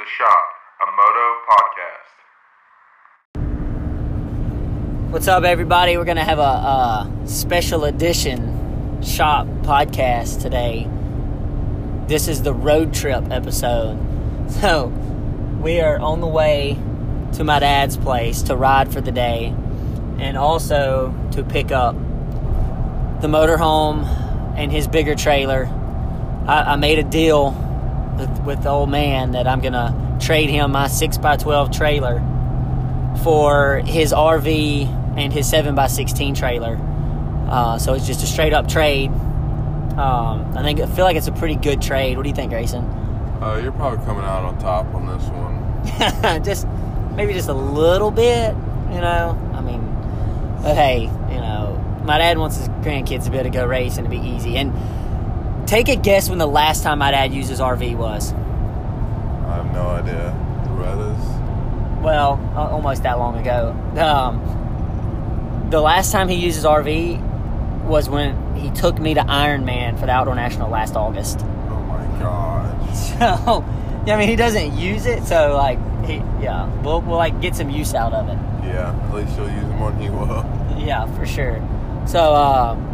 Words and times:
The 0.00 0.06
Shop, 0.06 0.44
a 0.80 0.86
Moto 0.96 1.26
podcast. 1.50 2.12
What's 5.12 5.28
up, 5.28 5.44
everybody? 5.44 5.98
We're 5.98 6.06
gonna 6.06 6.24
have 6.24 6.38
a, 6.38 6.42
a 6.42 7.12
special 7.26 7.84
edition 7.84 9.02
shop 9.02 9.46
podcast 9.60 10.40
today. 10.40 10.88
This 12.06 12.28
is 12.28 12.42
the 12.42 12.54
road 12.54 12.94
trip 12.94 13.30
episode. 13.30 13.98
So, 14.62 14.86
we 15.60 15.80
are 15.80 15.98
on 15.98 16.22
the 16.22 16.26
way 16.26 16.78
to 17.34 17.44
my 17.44 17.58
dad's 17.58 17.98
place 17.98 18.40
to 18.44 18.56
ride 18.56 18.90
for 18.90 19.02
the 19.02 19.12
day 19.12 19.54
and 20.18 20.38
also 20.38 21.12
to 21.32 21.44
pick 21.44 21.72
up 21.72 21.94
the 23.20 23.28
motorhome 23.28 24.06
and 24.56 24.72
his 24.72 24.88
bigger 24.88 25.14
trailer. 25.14 25.68
I, 26.46 26.72
I 26.72 26.76
made 26.76 26.98
a 26.98 27.04
deal 27.04 27.54
with, 28.20 28.40
with 28.40 28.62
the 28.62 28.68
old 28.68 28.90
man 28.90 29.32
that 29.32 29.46
I'm 29.46 29.60
gonna 29.60 30.18
trade 30.20 30.50
him 30.50 30.72
my 30.72 30.86
6x12 30.86 31.72
trailer 31.72 32.18
for 33.22 33.82
his 33.84 34.12
RV 34.12 34.86
and 35.16 35.32
his 35.32 35.50
7x16 35.50 36.36
trailer. 36.36 36.78
Uh, 37.48 37.78
so 37.78 37.94
it's 37.94 38.06
just 38.06 38.22
a 38.22 38.26
straight 38.26 38.52
up 38.52 38.68
trade. 38.68 39.10
Um, 39.10 40.56
I 40.56 40.62
think 40.62 40.80
I 40.80 40.86
feel 40.86 41.04
like 41.04 41.16
it's 41.16 41.26
a 41.26 41.32
pretty 41.32 41.56
good 41.56 41.82
trade. 41.82 42.16
What 42.16 42.22
do 42.22 42.28
you 42.28 42.34
think, 42.34 42.50
Grayson? 42.52 42.84
Uh, 43.42 43.58
you're 43.62 43.72
probably 43.72 44.04
coming 44.04 44.24
out 44.24 44.44
on 44.44 44.58
top 44.58 44.86
on 44.94 45.06
this 45.06 45.24
one. 45.28 46.44
just 46.44 46.66
maybe 47.16 47.32
just 47.32 47.48
a 47.48 47.54
little 47.54 48.10
bit, 48.10 48.54
you 48.92 49.00
know. 49.00 49.38
I 49.54 49.60
mean, 49.60 49.82
but 50.62 50.74
hey, 50.74 51.02
you 51.02 51.40
know, 51.40 52.00
my 52.04 52.18
dad 52.18 52.38
wants 52.38 52.56
his 52.56 52.68
grandkids 52.68 53.24
to 53.24 53.30
be 53.30 53.38
able 53.38 53.50
to 53.50 53.58
go 53.58 53.66
race 53.66 53.96
and 53.96 54.06
to 54.06 54.10
be 54.10 54.18
easy. 54.18 54.56
And 54.56 54.72
take 55.70 55.88
a 55.88 55.94
guess 55.94 56.28
when 56.28 56.38
the 56.38 56.48
last 56.48 56.82
time 56.82 56.98
my 56.98 57.12
dad 57.12 57.32
used 57.32 57.48
his 57.48 57.60
RV 57.60 57.96
was. 57.96 58.32
I 58.32 59.54
have 59.54 59.72
no 59.72 59.86
idea. 59.86 60.36
Ruedas? 60.66 62.02
Well, 62.02 62.40
uh, 62.56 62.68
almost 62.68 63.04
that 63.04 63.20
long 63.20 63.38
ago. 63.38 63.70
Um, 63.96 65.68
the 65.70 65.80
last 65.80 66.10
time 66.10 66.28
he 66.28 66.34
used 66.34 66.56
his 66.56 66.64
RV 66.64 67.84
was 67.84 68.10
when 68.10 68.56
he 68.56 68.70
took 68.70 68.98
me 68.98 69.14
to 69.14 69.20
Ironman 69.20 69.98
for 69.98 70.06
the 70.06 70.12
Outdoor 70.12 70.34
National 70.34 70.68
last 70.68 70.96
August. 70.96 71.38
Oh 71.40 71.80
my 71.88 72.04
god. 72.18 72.76
So, 72.90 73.64
yeah, 74.06 74.14
I 74.14 74.18
mean, 74.18 74.28
he 74.28 74.34
doesn't 74.34 74.76
use 74.76 75.06
it, 75.06 75.22
so 75.24 75.54
like, 75.54 75.78
he, 76.04 76.14
yeah, 76.42 76.66
we'll, 76.82 77.00
we'll 77.02 77.18
like 77.18 77.40
get 77.40 77.54
some 77.54 77.70
use 77.70 77.94
out 77.94 78.12
of 78.12 78.28
it. 78.28 78.38
Yeah, 78.66 78.92
at 79.08 79.14
least 79.14 79.36
you'll 79.36 79.48
use 79.48 79.62
it 79.62 79.76
more 79.76 79.92
than 79.92 80.00
he 80.00 80.10
will. 80.10 80.44
Yeah, 80.84 81.06
for 81.16 81.26
sure. 81.26 81.60
So, 82.06 82.34
um, 82.34 82.89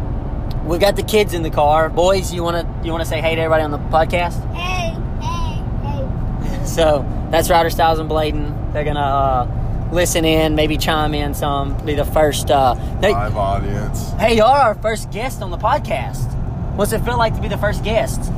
we 0.67 0.77
got 0.77 0.95
the 0.95 1.03
kids 1.03 1.33
in 1.33 1.43
the 1.43 1.49
car. 1.49 1.89
Boys, 1.89 2.33
you 2.33 2.43
wanna 2.43 2.81
you 2.83 2.91
wanna 2.91 3.05
say 3.05 3.21
hey 3.21 3.35
to 3.35 3.41
everybody 3.41 3.63
on 3.63 3.71
the 3.71 3.77
podcast? 3.77 4.37
Hey, 4.53 4.93
hey, 5.21 6.49
hey. 6.49 6.65
So 6.65 7.05
that's 7.31 7.49
Rider 7.49 7.69
Styles 7.69 7.99
and 7.99 8.09
Bladen. 8.09 8.73
They're 8.73 8.83
gonna 8.83 8.99
uh, 8.99 9.89
listen 9.91 10.25
in, 10.25 10.55
maybe 10.55 10.77
chime 10.77 11.13
in 11.13 11.33
some. 11.33 11.77
Be 11.85 11.95
the 11.95 12.05
first. 12.05 12.51
Uh, 12.51 12.75
they, 13.01 13.11
Live 13.13 13.37
audience. 13.37 14.11
hey, 14.13 14.37
y'all 14.37 14.47
are 14.47 14.59
our 14.59 14.75
first 14.75 15.11
guest 15.11 15.41
on 15.41 15.51
the 15.51 15.57
podcast. 15.57 16.33
What's 16.75 16.91
it 16.91 16.99
feel 16.99 17.17
like 17.17 17.35
to 17.35 17.41
be 17.41 17.47
the 17.47 17.57
first 17.57 17.83
guest? 17.83 18.31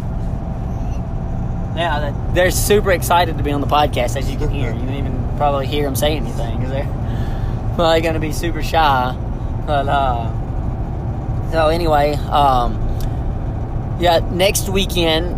Yeah, 1.75 2.13
they're 2.33 2.51
super 2.51 2.91
excited 2.91 3.37
to 3.37 3.43
be 3.43 3.51
on 3.51 3.61
the 3.61 3.67
podcast, 3.67 4.17
as 4.17 4.29
you 4.29 4.37
can 4.37 4.49
hear. 4.49 4.71
You 4.73 4.79
didn't 4.79 4.95
even 4.95 5.37
probably 5.37 5.65
hear 5.65 5.85
them 5.85 5.95
say 5.95 6.15
anything 6.15 6.57
because 6.57 6.71
they're 6.71 7.73
probably 7.75 8.01
going 8.01 8.15
to 8.15 8.19
be 8.19 8.33
super 8.33 8.61
shy. 8.61 9.15
But 9.65 9.87
uh, 9.87 10.29
so 11.51 11.67
anyway, 11.67 12.13
um, 12.13 12.75
yeah, 13.99 14.19
next 14.31 14.69
weekend 14.69 15.35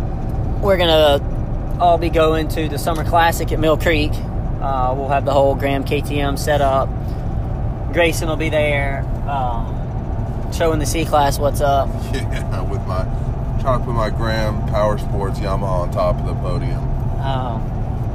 we're 0.62 0.76
gonna 0.76 1.76
all 1.80 1.98
be 1.98 2.10
going 2.10 2.48
to 2.48 2.68
the 2.68 2.78
Summer 2.78 3.04
Classic 3.04 3.50
at 3.50 3.58
Mill 3.58 3.76
Creek. 3.76 4.12
Uh, 4.60 4.94
we'll 4.96 5.08
have 5.08 5.24
the 5.24 5.32
whole 5.32 5.54
Graham 5.54 5.84
KTM 5.84 6.38
set 6.38 6.60
up. 6.60 6.88
Grayson 7.92 8.28
will 8.28 8.36
be 8.36 8.48
there, 8.48 9.04
um, 9.28 10.52
showing 10.52 10.78
the 10.78 10.86
C 10.86 11.04
class 11.04 11.38
what's 11.38 11.60
up. 11.60 11.88
Yeah, 12.14 12.62
with 12.62 12.86
my 12.86 13.04
trying 13.60 13.80
to 13.80 13.84
put 13.84 13.94
my 13.94 14.10
Graham 14.10 14.66
Power 14.68 14.98
Sports 14.98 15.38
Yamaha 15.38 15.82
on 15.82 15.90
top 15.92 16.18
of 16.18 16.26
the 16.26 16.34
podium. 16.34 16.78
Um, 17.20 17.62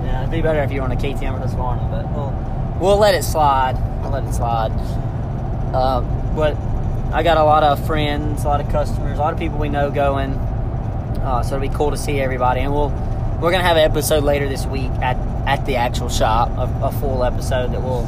yeah, 0.04 0.22
it'd 0.22 0.32
be 0.32 0.42
better 0.42 0.62
if 0.64 0.72
you 0.72 0.82
were 0.82 0.86
on 0.86 0.92
a 0.92 0.96
KTM 0.96 1.42
this 1.42 1.54
morning, 1.54 1.88
but 1.90 2.10
we'll 2.12 2.78
we'll 2.80 2.98
let 2.98 3.16
it 3.16 3.24
slide. 3.24 3.76
We'll 4.02 4.12
let 4.12 4.24
it 4.24 4.34
slide. 4.34 4.72
Uh, 5.74 6.02
but 6.36 6.56
I 7.18 7.24
got 7.24 7.38
a 7.38 7.44
lot 7.44 7.64
of 7.64 7.84
friends, 7.88 8.44
a 8.44 8.48
lot 8.48 8.62
of 8.62 8.70
customers, 8.70 9.18
a 9.18 9.22
lot 9.22 9.34
of 9.34 9.40
people 9.40 9.58
we 9.58 9.70
know 9.70 9.90
going. 9.90 10.34
Uh, 10.34 11.42
so 11.42 11.56
it'll 11.56 11.68
be 11.68 11.76
cool 11.76 11.90
to 11.90 11.98
see 11.98 12.20
everybody, 12.20 12.60
and 12.60 12.72
we'll 12.72 12.90
we're 13.42 13.50
gonna 13.50 13.64
have 13.64 13.76
an 13.76 13.90
episode 13.90 14.24
later 14.24 14.48
this 14.48 14.68
week 14.68 14.92
at 15.02 15.18
at 15.48 15.66
the 15.66 15.78
actual 15.78 16.10
shop, 16.10 16.50
a, 16.50 16.86
a 16.86 16.92
full 16.92 17.24
episode 17.24 17.72
that 17.72 17.82
will 17.82 18.04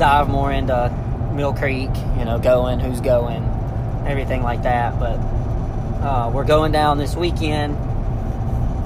dive 0.00 0.28
more 0.28 0.50
into 0.50 0.92
Mill 1.32 1.52
Creek, 1.52 1.90
you 2.18 2.24
know, 2.24 2.40
going, 2.40 2.80
who's 2.80 3.00
going, 3.00 3.44
everything 4.04 4.42
like 4.42 4.64
that. 4.64 4.98
But 4.98 5.18
uh, 6.04 6.32
we're 6.34 6.44
going 6.44 6.72
down 6.72 6.98
this 6.98 7.14
weekend 7.14 7.76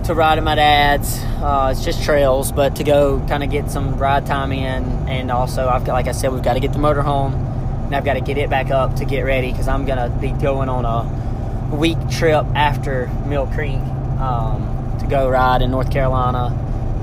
to 0.05 0.13
ride 0.15 0.37
at 0.37 0.45
my 0.45 0.57
dad's. 0.57 1.19
Uh, 1.41 1.73
it's 1.75 1.83
just 1.83 2.05
trails, 2.05 2.53
but 2.53 2.77
to 2.77 2.85
go 2.85 3.25
kind 3.29 3.43
of 3.43 3.51
get 3.51 3.71
some 3.71 3.97
ride 3.97 4.27
time 4.27 4.53
in, 4.53 5.09
and 5.09 5.31
also 5.31 5.67
I've 5.71 5.87
got, 5.87 5.95
like 5.95 6.07
I 6.07 6.13
said, 6.13 6.35
we've 6.35 6.43
got 6.43 6.53
to 6.53 6.61
get 6.61 6.75
the 6.75 6.79
motor 6.79 7.01
home, 7.01 7.54
and 7.85 7.95
I've 7.95 8.05
got 8.05 8.15
to 8.15 8.21
get 8.21 8.39
it 8.39 8.51
back 8.51 8.71
up 8.71 8.97
to 8.97 9.05
get 9.05 9.23
ready 9.23 9.51
because 9.51 9.69
I'm 9.69 9.87
gonna 9.87 10.09
be 10.21 10.31
going 10.31 10.69
on 10.69 10.85
a 10.85 11.75
week 11.75 11.99
trip 12.11 12.45
after 12.55 13.09
Mill 13.27 13.47
Creek 13.47 13.81
um, 14.21 14.97
to 15.01 15.07
go 15.07 15.29
ride 15.29 15.63
in 15.63 15.71
North 15.71 15.91
Carolina, 15.91 16.51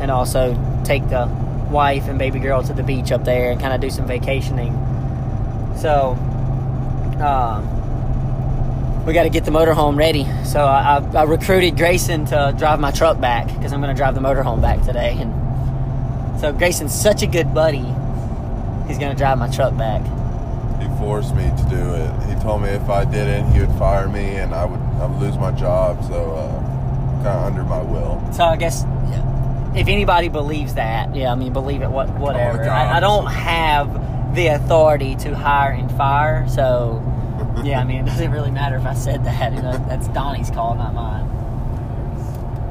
and 0.02 0.12
also 0.12 0.58
take 0.84 1.08
the 1.10 1.28
wife 1.70 2.08
and 2.08 2.18
baby 2.20 2.40
girl 2.40 2.64
to 2.64 2.74
the 2.74 2.84
beach 2.84 3.12
up 3.12 3.24
there 3.24 3.52
and 3.52 3.62
kind 3.62 3.74
of 3.74 3.82
do 3.82 3.90
some 3.90 4.08
vacationing. 4.08 4.74
So. 5.78 6.18
Um, 7.22 7.82
we 9.06 9.14
got 9.14 9.24
to 9.24 9.30
get 9.30 9.46
the 9.46 9.52
motorhome 9.52 9.98
ready. 9.98 10.26
So 10.46 10.64
I, 10.64 10.98
I, 10.98 11.22
I 11.22 11.24
recruited 11.24 11.76
Grayson 11.76 12.26
to 12.26 12.54
drive 12.58 12.80
my 12.80 12.92
truck 12.92 13.20
back 13.20 13.48
because 13.48 13.74
I'm 13.74 13.82
going 13.82 13.94
to 13.94 13.98
drive 13.98 14.16
the 14.16 14.22
motorhome 14.22 14.62
back 14.62 14.84
today. 14.84 15.18
And 15.20 16.40
so 16.40 16.54
Grayson's 16.54 16.94
such 16.94 17.24
a 17.24 17.28
good 17.28 17.54
buddy. 17.54 17.86
He's 18.88 19.00
going 19.00 19.12
to 19.12 19.18
drive 19.18 19.40
my 19.40 19.50
truck 19.50 19.76
back. 19.76 20.02
He 20.82 20.88
forced 20.98 21.36
me 21.36 21.44
to 21.44 21.66
do 21.70 21.94
it. 21.94 22.24
He 22.24 22.42
told 22.42 22.64
me 22.64 22.70
if 22.70 22.90
I 22.90 23.06
didn't, 23.06 23.52
he 23.52 23.60
would 23.60 23.78
fire 23.78 24.10
me 24.10 24.36
and 24.36 24.54
I 24.54 24.66
would 24.66 24.80
I 25.02 25.06
would 25.06 25.20
lose 25.22 25.38
my 25.38 25.52
job. 25.52 26.04
So 26.06 26.32
uh, 26.32 27.24
kind 27.24 27.28
of 27.28 27.46
under 27.46 27.64
my 27.64 27.82
will. 27.82 28.22
So 28.34 28.44
I 28.44 28.58
guess 28.58 28.84
if 29.76 29.88
anybody 29.88 30.28
believes 30.28 30.74
that, 30.74 31.16
yeah, 31.16 31.32
I 31.32 31.36
mean, 31.36 31.54
believe 31.54 31.82
it, 31.82 31.90
what, 31.90 32.10
whatever. 32.18 32.70
I, 32.70 32.98
I 32.98 33.00
don't 33.00 33.28
have 33.28 34.36
the 34.36 34.48
authority 34.48 35.16
to 35.18 35.36
hire 35.36 35.72
and 35.72 35.90
fire. 35.92 36.48
So 36.50 37.02
yeah, 37.64 37.80
I 37.80 37.84
mean, 37.84 38.02
it 38.02 38.06
doesn't 38.06 38.32
really 38.32 38.52
matter 38.52 38.76
if 38.76 38.86
I 38.86 38.94
said 38.94 39.24
that. 39.26 39.54
You 39.54 39.62
know, 39.62 39.78
that's 39.88 40.08
Donnie's 40.10 40.50
call, 40.50 40.76
not 40.76 40.94
mine. 40.94 41.30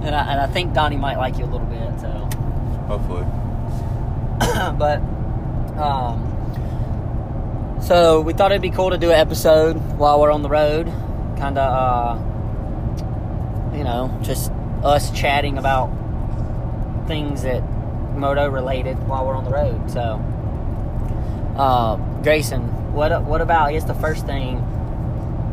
And 0.04 0.14
I, 0.14 0.32
and 0.32 0.40
I 0.40 0.46
think 0.46 0.74
Donnie 0.74 0.96
might 0.96 1.16
like 1.16 1.38
you 1.38 1.44
a 1.44 1.46
little 1.46 1.66
bit. 1.66 2.00
So. 2.00 2.08
Hopefully. 2.86 3.24
but 4.78 4.98
um, 5.78 6.29
so 7.82 8.20
we 8.20 8.32
thought 8.32 8.52
it'd 8.52 8.62
be 8.62 8.70
cool 8.70 8.90
to 8.90 8.98
do 8.98 9.10
an 9.10 9.16
episode 9.16 9.74
while 9.98 10.20
we're 10.20 10.30
on 10.30 10.42
the 10.42 10.48
road, 10.48 10.86
kind 11.38 11.58
of, 11.58 12.18
uh, 13.02 13.76
you 13.76 13.84
know, 13.84 14.16
just 14.22 14.52
us 14.82 15.10
chatting 15.10 15.58
about 15.58 15.90
things 17.06 17.42
that 17.42 17.62
moto 18.16 18.48
related 18.48 18.96
while 19.08 19.26
we're 19.26 19.34
on 19.34 19.44
the 19.44 19.50
road. 19.50 19.90
So, 19.90 20.22
uh, 21.56 21.96
Grayson, 22.22 22.92
what 22.92 23.22
what 23.22 23.40
about? 23.40 23.68
I 23.68 23.72
guess 23.72 23.84
the 23.84 23.94
first 23.94 24.26
thing 24.26 24.60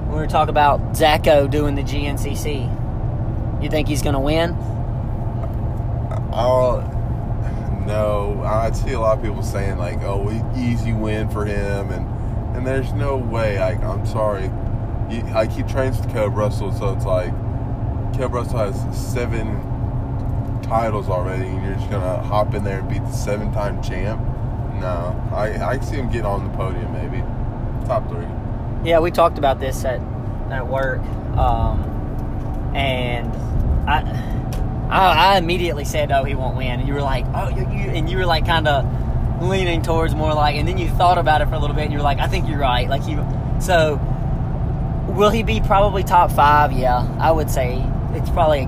we're 0.08 0.18
going 0.18 0.28
to 0.30 0.34
talk 0.34 0.50
about 0.50 0.80
Zacho 0.94 1.50
doing 1.50 1.76
the 1.76 1.84
GNCC. 1.84 3.62
You 3.62 3.70
think 3.70 3.88
he's 3.88 4.02
going 4.02 4.14
to 4.14 4.20
win? 4.20 4.56
Oh 6.32 6.82
no! 7.86 8.44
I 8.46 8.72
see 8.72 8.92
a 8.94 9.00
lot 9.00 9.18
of 9.18 9.24
people 9.24 9.42
saying 9.42 9.78
like, 9.78 10.02
"Oh, 10.04 10.30
easy 10.56 10.94
win 10.94 11.30
for 11.30 11.46
him," 11.46 11.92
and 11.92 12.17
and 12.58 12.66
there's 12.66 12.92
no 12.94 13.16
way. 13.16 13.60
I'm 13.60 14.06
sorry. 14.06 14.50
I 15.34 15.48
keep 15.48 15.68
trains 15.68 16.00
with 16.00 16.10
Kailub 16.10 16.36
Russell, 16.36 16.74
so 16.74 16.92
it's 16.92 17.06
like 17.06 17.32
Kailub 18.14 18.34
Russell 18.34 18.58
has 18.58 18.76
seven 18.98 19.62
titles 20.64 21.08
already, 21.08 21.46
and 21.46 21.64
you're 21.64 21.76
just 21.76 21.90
gonna 21.90 22.22
hop 22.24 22.56
in 22.56 22.64
there 22.64 22.80
and 22.80 22.90
beat 22.90 23.04
the 23.04 23.12
seven-time 23.12 23.82
champ. 23.84 24.20
No, 24.82 25.30
I 25.34 25.76
I 25.76 25.80
see 25.80 25.96
him 25.96 26.08
getting 26.08 26.26
on 26.26 26.52
the 26.52 26.58
podium, 26.58 26.92
maybe 26.92 27.24
top 27.86 28.10
three. 28.10 28.26
Yeah, 28.84 29.00
we 29.00 29.12
talked 29.12 29.38
about 29.38 29.60
this 29.60 29.86
at 29.86 30.02
at 30.50 30.68
work, 30.68 31.02
um, 31.38 31.80
and 32.76 33.34
I, 33.88 34.02
I 34.90 35.38
immediately 35.38 35.86
said, 35.86 36.12
"Oh, 36.12 36.24
he 36.24 36.36
won't 36.36 36.58
win," 36.58 36.80
and 36.80 36.88
you 36.88 36.96
were 36.96 37.02
like, 37.02 37.26
"Oh, 37.34 37.50
you,", 37.50 37.62
you 37.70 37.92
and 37.92 38.10
you 38.10 38.18
were 38.18 38.26
like 38.26 38.46
kind 38.46 38.68
of 38.68 38.84
leaning 39.42 39.82
towards 39.82 40.16
more 40.16 40.34
like, 40.34 40.56
and 40.56 40.68
then 40.68 40.78
you 40.78 40.88
thought 40.90 41.18
about 41.18 41.42
it 41.42 41.48
for 41.50 41.56
a 41.56 41.60
little 41.60 41.76
bit, 41.76 41.84
and 41.86 41.94
you're 41.94 42.02
like, 42.02 42.20
"I 42.20 42.28
think 42.28 42.48
you're 42.48 42.60
right." 42.60 42.90
Like 42.90 43.08
you, 43.08 43.26
so 43.60 44.00
will 45.10 45.30
he 45.30 45.44
be 45.44 45.60
probably 45.62 46.04
top 46.04 46.32
five? 46.32 46.72
Yeah, 46.72 47.08
I 47.20 47.32
would 47.32 47.50
say 47.50 47.84
it's 48.14 48.30
probably 48.30 48.68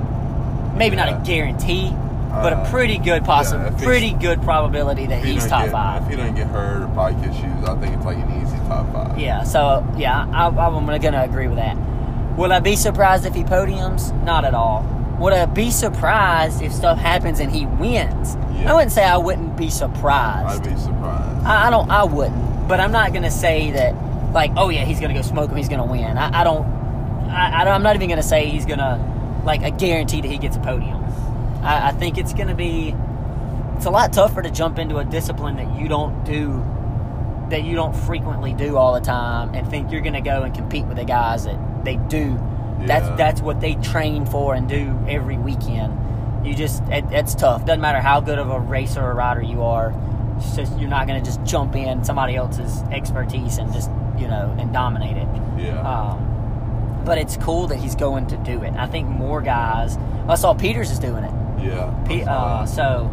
maybe 0.77 0.95
not 0.95 1.09
a 1.09 1.21
guarantee, 1.25 1.91
but 2.29 2.53
Uh, 2.53 2.63
a 2.65 2.69
pretty 2.69 2.97
good 2.97 3.23
possi 3.23 3.53
yeah, 3.53 3.83
pretty 3.83 4.11
good 4.13 4.41
probability 4.41 5.05
that 5.07 5.23
he 5.23 5.33
he's 5.33 5.47
top 5.47 5.63
get, 5.63 5.71
five. 5.71 6.03
If 6.03 6.09
he 6.09 6.15
doesn't 6.15 6.35
get 6.35 6.47
hurt 6.47 6.83
or 6.83 6.87
probably 6.87 6.87
bike 6.87 7.17
issues, 7.23 7.63
I 7.67 7.75
think 7.75 7.95
it's 7.95 8.05
like 8.05 8.17
an 8.17 8.41
easy 8.41 8.57
top 8.67 8.91
five. 8.93 9.17
Yeah, 9.19 9.43
so 9.43 9.85
yeah, 9.97 10.25
I, 10.31 10.47
I'm 10.47 10.85
to 11.13 11.23
agree 11.23 11.47
with 11.47 11.57
that. 11.57 11.75
Will 12.37 12.53
I 12.53 12.59
be 12.59 12.75
surprised 12.77 13.25
if 13.25 13.33
he 13.35 13.43
podiums? 13.43 14.13
Not 14.23 14.45
at 14.45 14.53
all. 14.53 14.85
Would 15.19 15.33
I 15.33 15.45
be 15.45 15.69
surprised 15.69 16.61
if 16.61 16.71
stuff 16.71 16.97
happens 16.97 17.39
and 17.39 17.51
he 17.51 17.65
wins? 17.65 18.35
Yeah. 18.55 18.71
I 18.71 18.73
wouldn't 18.73 18.91
say 18.91 19.03
I 19.03 19.17
wouldn't 19.17 19.57
be 19.57 19.69
surprised. 19.69 20.61
I'd 20.65 20.73
be 20.73 20.79
surprised. 20.79 21.45
I, 21.45 21.67
I 21.67 21.69
don't. 21.69 21.89
I 21.89 22.03
wouldn't. 22.05 22.67
But 22.67 22.79
I'm 22.79 22.91
not 22.91 23.11
going 23.11 23.23
to 23.23 23.31
say 23.31 23.71
that. 23.71 23.93
Like, 24.33 24.51
oh 24.55 24.69
yeah, 24.69 24.85
he's 24.85 24.99
going 24.99 25.13
to 25.13 25.19
go 25.19 25.25
smoke 25.27 25.49
him. 25.49 25.57
He's 25.57 25.69
going 25.69 25.79
to 25.81 25.85
win. 25.91 26.17
I, 26.17 26.41
I 26.41 26.43
don't. 26.43 26.65
I, 27.29 27.61
I 27.61 27.65
don't- 27.65 27.73
I'm 27.73 27.83
not 27.83 27.95
even 27.95 28.07
going 28.07 28.21
to 28.21 28.27
say 28.27 28.45
he's 28.47 28.65
going 28.65 28.79
to 28.79 29.41
like 29.43 29.61
a 29.63 29.71
guarantee 29.71 30.21
that 30.21 30.27
he 30.29 30.37
gets 30.37 30.55
a 30.55 30.59
podium. 30.59 31.03
I, 31.63 31.89
I 31.89 31.91
think 31.91 32.17
it's 32.17 32.33
going 32.33 32.47
to 32.47 32.55
be. 32.55 32.95
It's 33.75 33.85
a 33.85 33.89
lot 33.89 34.11
tougher 34.13 34.41
to 34.41 34.49
jump 34.51 34.77
into 34.79 34.97
a 34.97 35.05
discipline 35.05 35.55
that 35.57 35.79
you 35.79 35.87
don't 35.87 36.23
do 36.25 36.63
that 37.49 37.63
you 37.63 37.75
don't 37.75 37.95
frequently 37.95 38.53
do 38.53 38.77
all 38.77 38.93
the 38.93 38.99
time 39.01 39.55
and 39.55 39.67
think 39.69 39.91
you're 39.91 40.01
going 40.01 40.13
to 40.13 40.21
go 40.21 40.43
and 40.43 40.53
compete 40.53 40.85
with 40.85 40.97
the 40.97 41.03
guys 41.05 41.45
that 41.45 41.57
they 41.83 41.95
do. 41.95 42.39
Yeah. 42.79 42.85
That's 42.87 43.17
that's 43.17 43.41
what 43.41 43.59
they 43.61 43.75
train 43.75 44.25
for 44.25 44.53
and 44.55 44.67
do 44.67 44.97
every 45.07 45.37
weekend. 45.37 46.45
You 46.45 46.53
just 46.55 46.81
it, 46.89 47.05
it's 47.11 47.35
tough. 47.35 47.65
Doesn't 47.65 47.81
matter 47.81 47.99
how 48.01 48.19
good 48.21 48.39
of 48.39 48.49
a 48.49 48.59
racer 48.59 49.01
or 49.01 49.13
rider 49.13 49.41
you 49.41 49.63
are. 49.63 49.93
Just 50.55 50.77
you're 50.79 50.89
not 50.89 51.05
going 51.07 51.19
to 51.21 51.25
just 51.25 51.43
jump 51.43 51.75
in 51.75 52.03
somebody 52.05 52.35
else's 52.35 52.81
expertise 52.91 53.57
and 53.57 53.73
just 53.73 53.89
you 54.17 54.27
know 54.27 54.55
and 54.57 54.71
dominate 54.71 55.17
it. 55.17 55.27
yeah. 55.57 55.81
Um, 55.81 57.01
but 57.05 57.17
it's 57.17 57.37
cool 57.37 57.67
that 57.67 57.77
he's 57.77 57.95
going 57.95 58.27
to 58.27 58.37
do 58.37 58.61
it. 58.63 58.73
I 58.75 58.85
think 58.87 59.07
more 59.07 59.41
guys. 59.41 59.97
I 60.27 60.35
saw 60.35 60.53
Peters 60.53 60.91
is 60.91 60.99
doing 60.99 61.23
it. 61.23 61.31
yeah. 61.63 62.03
P- 62.07 62.23
uh, 62.23 62.65
so 62.65 63.09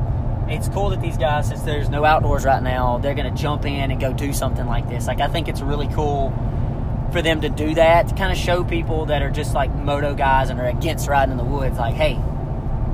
it's 0.48 0.68
cool 0.68 0.90
that 0.90 1.00
these 1.00 1.16
guys, 1.16 1.48
since 1.48 1.62
there's 1.62 1.88
no 1.88 2.04
outdoors 2.04 2.44
right 2.44 2.62
now, 2.62 2.98
they're 2.98 3.14
going 3.14 3.32
to 3.34 3.42
jump 3.42 3.64
in 3.64 3.90
and 3.90 4.00
go 4.00 4.12
do 4.12 4.32
something 4.32 4.66
like 4.66 4.88
this. 4.88 5.06
Like 5.08 5.20
I 5.20 5.28
think 5.28 5.48
it's 5.48 5.60
really 5.60 5.88
cool 5.88 6.32
for 7.12 7.22
them 7.22 7.40
to 7.42 7.48
do 7.48 7.74
that 7.74 8.08
to 8.08 8.14
kind 8.14 8.32
of 8.32 8.38
show 8.38 8.64
people 8.64 9.06
that 9.06 9.22
are 9.22 9.30
just 9.30 9.54
like 9.54 9.74
moto 9.74 10.14
guys 10.14 10.50
and 10.50 10.60
are 10.60 10.66
against 10.68 11.08
riding 11.08 11.32
in 11.32 11.38
the 11.38 11.44
woods. 11.44 11.78
Like, 11.78 11.94
hey, 11.94 12.18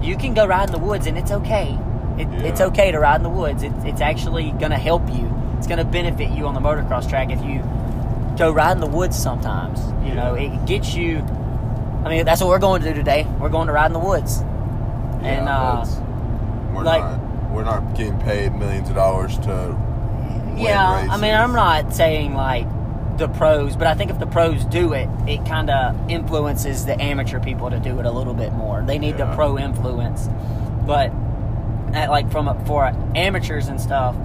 you 0.03 0.17
can 0.17 0.35
go 0.35 0.47
ride 0.47 0.69
in 0.69 0.73
the 0.73 0.79
woods 0.79 1.07
and 1.07 1.17
it's 1.19 1.31
okay. 1.31 1.79
It, 2.19 2.29
It's 2.45 2.61
okay 2.61 2.91
to 2.93 2.99
ride 2.99 3.17
in 3.17 3.23
the 3.23 3.31
woods. 3.31 3.63
It, 3.63 3.73
it's 3.85 4.01
actually 4.01 4.51
going 4.53 4.71
to 4.71 4.77
help 4.79 5.09
you. 5.09 5.33
It's 5.59 5.67
going 5.67 5.79
to 5.79 5.85
benefit 5.85 6.31
you 6.31 6.47
on 6.47 6.55
the 6.55 6.61
motocross 6.61 7.09
track 7.09 7.31
if 7.31 7.43
you 7.43 7.61
go 8.37 8.51
ride 8.53 8.73
in 8.73 8.81
the 8.81 8.87
woods 8.87 9.17
sometimes. 9.17 9.81
You 10.07 10.15
know, 10.15 10.35
it 10.35 10.67
gets 10.67 10.95
you. 10.95 11.19
I 12.05 12.09
mean, 12.09 12.25
that's 12.25 12.41
what 12.41 12.49
we're 12.51 12.59
going 12.59 12.83
to 12.83 12.89
do 12.89 12.95
today. 12.95 13.27
We're 13.41 13.49
going 13.49 13.69
to 13.69 13.73
ride 13.73 13.87
in 13.87 13.93
the 13.93 13.99
woods. 14.01 14.39
and 15.23 15.47
Yeah, 15.47 15.57
uh, 15.59 15.87
we're 16.75 16.83
like- 16.83 17.03
not 17.03 17.19
we're 17.53 17.65
not 17.65 17.95
getting 17.95 18.19
paid 18.21 18.55
millions 18.55 18.89
of 18.89 18.95
dollars 18.95 19.37
to 19.41 19.77
Yeah, 20.57 21.07
I 21.11 21.17
mean. 21.19 21.35
I'm 21.35 21.53
not 21.53 21.93
saying 21.95 22.35
like 22.35 22.67
the 23.23 23.29
pros, 23.29 23.77
but 23.77 23.87
I 23.87 23.95
think 23.95 24.11
if 24.11 24.19
the 24.19 24.27
pros 24.27 24.65
do 24.65 24.93
it, 24.95 25.09
it 25.29 25.47
kind 25.47 25.71
of 25.71 26.11
influences 26.11 26.87
the 26.87 27.01
amateur 27.01 27.39
people 27.39 27.71
to 27.71 27.79
do 27.79 28.01
it 28.01 28.05
a 28.05 28.11
little 28.11 28.35
bit 28.35 28.53
more. 28.53 28.83
They 28.83 28.99
need 28.99 29.17
the 29.17 29.33
pro 29.37 29.57
influence, 29.57 30.29
but 30.85 31.13
at, 31.95 32.11
like 32.11 32.33
from 32.33 32.49
a, 32.49 32.65
for 32.67 32.85
amateurs 33.15 33.69
and 33.69 33.81
stuff, 33.81 34.17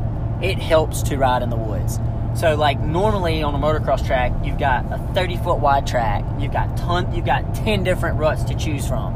it 0.41 0.57
helps 0.57 1.03
to 1.03 1.17
ride 1.17 1.43
in 1.43 1.51
the 1.51 1.55
woods. 1.55 1.99
So 2.33 2.55
like 2.55 2.79
normally 2.79 3.43
on 3.43 3.53
a 3.53 3.59
motocross 3.59 4.03
track, 4.03 4.33
you've 4.43 4.57
got 4.57 4.91
a 4.91 4.97
30 5.13 5.37
foot 5.37 5.59
wide 5.59 5.85
track, 5.85 6.25
you've 6.39 6.53
got 6.53 6.75
ton, 6.75 7.13
you've 7.13 7.25
got 7.25 7.53
10 7.53 7.83
different 7.83 8.17
ruts 8.17 8.45
to 8.45 8.55
choose 8.55 8.87
from. 8.87 9.15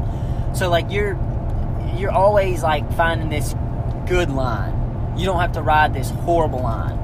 So 0.54 0.70
like 0.70 0.92
you're 0.92 1.18
you're 1.96 2.12
always 2.12 2.62
like 2.62 2.90
finding 2.92 3.30
this 3.30 3.56
good 4.06 4.30
line. 4.30 5.18
You 5.18 5.26
don't 5.26 5.40
have 5.40 5.52
to 5.52 5.62
ride 5.62 5.92
this 5.92 6.10
horrible 6.10 6.62
line. 6.62 7.01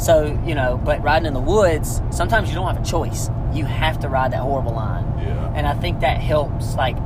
So, 0.00 0.40
you 0.46 0.54
know, 0.54 0.80
but 0.82 1.02
riding 1.02 1.26
in 1.26 1.34
the 1.34 1.40
woods, 1.40 2.00
sometimes 2.10 2.48
you 2.48 2.54
don't 2.54 2.66
have 2.66 2.82
a 2.82 2.84
choice. 2.86 3.28
You 3.52 3.66
have 3.66 4.00
to 4.00 4.08
ride 4.08 4.32
that 4.32 4.40
horrible 4.40 4.72
line. 4.72 5.04
Yeah. 5.18 5.52
And 5.54 5.66
I 5.66 5.74
think 5.74 6.00
that 6.00 6.18
helps. 6.20 6.74
Like, 6.74 6.96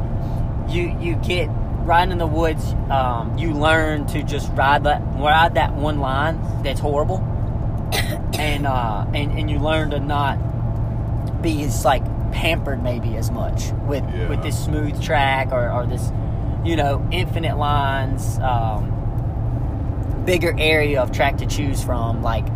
you 0.68 0.96
you 1.00 1.16
get 1.16 1.48
riding 1.84 2.12
in 2.12 2.18
the 2.18 2.26
woods, 2.26 2.64
um, 2.90 3.36
you 3.36 3.52
learn 3.52 4.06
to 4.06 4.22
just 4.22 4.50
ride 4.52 4.84
that 4.84 5.02
ride 5.16 5.54
that 5.54 5.74
one 5.74 5.98
line 5.98 6.40
that's 6.62 6.80
horrible, 6.80 7.18
and 8.38 8.66
uh, 8.66 9.04
and 9.12 9.38
and 9.38 9.50
you 9.50 9.58
learn 9.58 9.90
to 9.90 9.98
not 10.00 10.36
be 11.42 11.64
as 11.64 11.84
like 11.84 12.04
pampered 12.32 12.82
maybe 12.82 13.16
as 13.16 13.30
much 13.30 13.72
with 13.86 14.04
Yeah. 14.14 14.28
with 14.28 14.42
this 14.42 14.62
smooth 14.64 15.02
track 15.02 15.52
or, 15.52 15.70
or 15.70 15.86
this 15.86 16.10
you 16.64 16.74
know 16.76 17.06
infinite 17.12 17.56
lines 17.58 18.38
um, 18.38 20.22
bigger 20.24 20.54
area 20.58 21.00
of 21.02 21.12
track 21.12 21.36
to 21.38 21.46
choose 21.46 21.84
from 21.84 22.22
like 22.22 22.46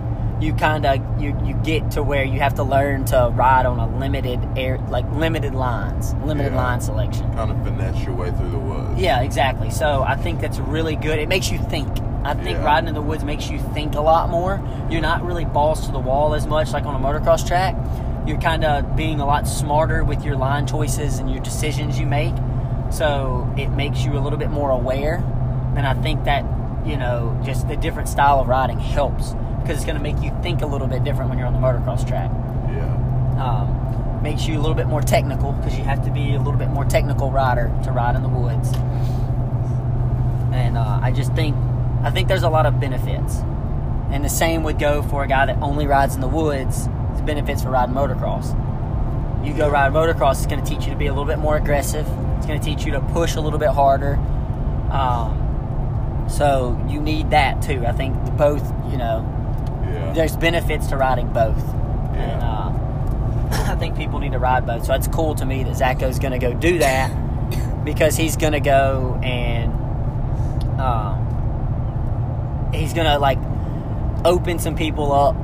you 0.41 0.53
kind 0.53 0.87
of 0.87 0.99
you, 1.21 1.37
you 1.45 1.55
get 1.65 1.91
to 1.93 2.03
where 2.03 2.23
you 2.25 2.39
have 2.41 2.55
to 2.55 2.63
learn 2.63 3.05
to 3.07 3.31
ride 3.35 3.67
on 3.67 3.79
a 3.81 3.99
limited 3.99 4.39
air 4.57 4.79
like 4.89 5.11
limited 5.13 5.55
lines 5.55 6.15
limited 6.25 6.53
Yeah. 6.53 6.63
line 6.65 6.81
selection. 6.81 7.33
Kind 7.35 7.51
of 7.51 7.63
finesse 7.65 8.05
your 8.05 8.15
way 8.15 8.31
through 8.31 8.51
the 8.51 8.59
woods. 8.59 9.01
yeah 9.01 9.21
exactly. 9.23 9.71
So 9.71 10.03
i 10.07 10.15
think 10.17 10.41
that's 10.41 10.59
really 10.59 10.97
good. 10.97 11.19
It 11.19 11.29
makes 11.29 11.51
you 11.51 11.59
think. 11.59 11.89
I 12.25 12.35
think 12.35 12.59
Yeah. 12.59 12.65
riding 12.65 12.89
in 12.89 12.95
the 12.95 13.01
woods 13.03 13.25
makes 13.25 13.49
you 13.51 13.59
think 13.59 13.95
a 13.95 14.01
lot 14.01 14.29
more. 14.29 14.61
You're 14.91 15.01
not 15.01 15.25
really 15.25 15.45
balls 15.45 15.87
to 15.87 15.93
the 15.93 15.99
wall 16.01 16.35
as 16.35 16.47
much 16.47 16.73
like 16.73 16.85
on 16.85 16.95
a 16.95 16.99
motocross 16.99 17.47
track. 17.47 17.75
You're 18.27 18.39
kind 18.41 18.65
of 18.65 18.95
being 18.97 19.21
a 19.21 19.25
lot 19.27 19.47
smarter 19.49 20.05
with 20.05 20.25
your 20.25 20.37
line 20.37 20.67
choices 20.67 21.19
and 21.21 21.31
your 21.31 21.43
decisions 21.43 21.99
you 21.99 22.07
make. 22.07 22.35
So 22.91 23.49
it 23.57 23.69
makes 23.71 24.05
you 24.05 24.17
a 24.19 24.21
little 24.21 24.39
bit 24.39 24.51
more 24.51 24.71
aware. 24.71 25.23
And 25.77 25.87
i 25.87 25.95
think 25.95 26.25
that 26.25 26.45
you 26.85 26.97
know 26.97 27.37
just 27.45 27.67
the 27.69 27.77
different 27.77 28.09
style 28.09 28.41
of 28.41 28.49
riding 28.49 28.79
helps 28.79 29.35
because 29.69 29.83
it's 29.83 29.87
going 29.87 29.99
to 29.99 30.03
make 30.03 30.19
you 30.23 30.35
think 30.43 30.63
a 30.63 30.67
little 30.67 30.87
bit 30.87 31.05
different 31.05 31.29
when 31.29 31.37
you're 31.39 31.47
on 31.47 31.53
the 31.53 31.59
motocross 31.59 32.09
track 32.09 32.31
Yeah. 32.71 32.89
um, 33.39 34.23
makes 34.23 34.47
you 34.49 34.57
a 34.57 34.61
little 34.61 34.75
bit 34.75 34.87
more 34.87 35.03
technical 35.03 35.53
because 35.53 35.77
you 35.77 35.85
have 35.85 36.03
to 36.07 36.11
be 36.11 36.33
a 36.35 36.39
little 36.39 36.59
bit 36.59 36.71
more 36.71 36.87
technical 36.87 37.31
rider 37.31 37.71
to 37.85 37.93
ride 37.93 38.17
in 38.17 38.23
the 38.23 38.31
woods. 38.31 38.73
And 40.55 40.79
uh, 40.79 41.01
I 41.03 41.13
just 41.13 41.35
think, 41.35 41.55
I 42.03 42.11
think 42.11 42.29
there's 42.29 42.45
a 42.45 42.49
lot 42.49 42.65
of 42.65 42.81
benefits. 42.81 43.37
And 44.11 44.25
the 44.25 44.31
same 44.31 44.63
would 44.63 44.79
go 44.79 45.03
for 45.03 45.23
a 45.23 45.29
guy 45.29 45.45
that 45.45 45.59
only 45.61 45.87
rides 45.87 46.15
in 46.15 46.23
the 46.23 46.29
woods. 46.29 46.87
The 47.17 47.23
benefits 47.27 47.63
for 47.63 47.69
riding 47.69 47.95
motocross. 47.95 48.55
You 49.47 49.53
go 49.53 49.69
ride 49.69 49.93
motocross, 49.93 50.37
it's 50.39 50.47
going 50.47 50.65
to 50.65 50.69
teach 50.69 50.87
you 50.87 50.93
to 50.93 50.99
be 50.99 51.09
a 51.09 51.13
little 51.13 51.27
bit 51.27 51.39
more 51.39 51.59
aggressive. 51.59 52.07
It's 52.39 52.47
going 52.47 52.59
to 52.59 52.65
teach 52.65 52.87
you 52.87 52.93
to 52.93 53.01
push 53.01 53.37
a 53.37 53.41
little 53.43 53.59
bit 53.59 53.69
harder. 53.69 54.15
Um, 54.91 56.27
so 56.27 56.83
you 56.89 57.03
need 57.03 57.31
that 57.31 57.61
too. 57.61 57.85
I 57.87 57.93
think 57.93 58.15
both, 58.39 58.63
you 58.91 58.97
know, 58.97 59.35
Yeah. 60.09 60.15
there's 60.15 60.37
benefits 60.37 60.89
to 60.89 60.97
riding 60.97 61.33
both. 61.33 61.63
And 62.15 62.43
uh, 62.43 62.73
I 63.73 63.77
think 63.79 63.97
people 63.97 64.19
need 64.19 64.33
to 64.33 64.39
ride 64.39 64.67
both. 64.67 64.87
So 64.87 64.95
it's 64.95 65.09
cool 65.09 65.35
to 65.37 65.47
me 65.47 65.65
that 65.65 65.75
Zacho's 65.77 66.19
going 66.19 66.33
to 66.33 66.39
go 66.39 66.53
do 66.53 66.79
that 66.79 67.09
because 67.85 68.17
he's 68.17 68.37
going 68.37 68.53
to 68.53 68.61
go 68.61 69.19
and 69.23 69.73
um, 70.81 72.71
he's 72.73 72.93
going 72.93 73.07
to 73.07 73.19
like 73.19 73.39
open 74.25 74.59
some 74.59 74.75
people 74.77 75.13
up 75.13 75.37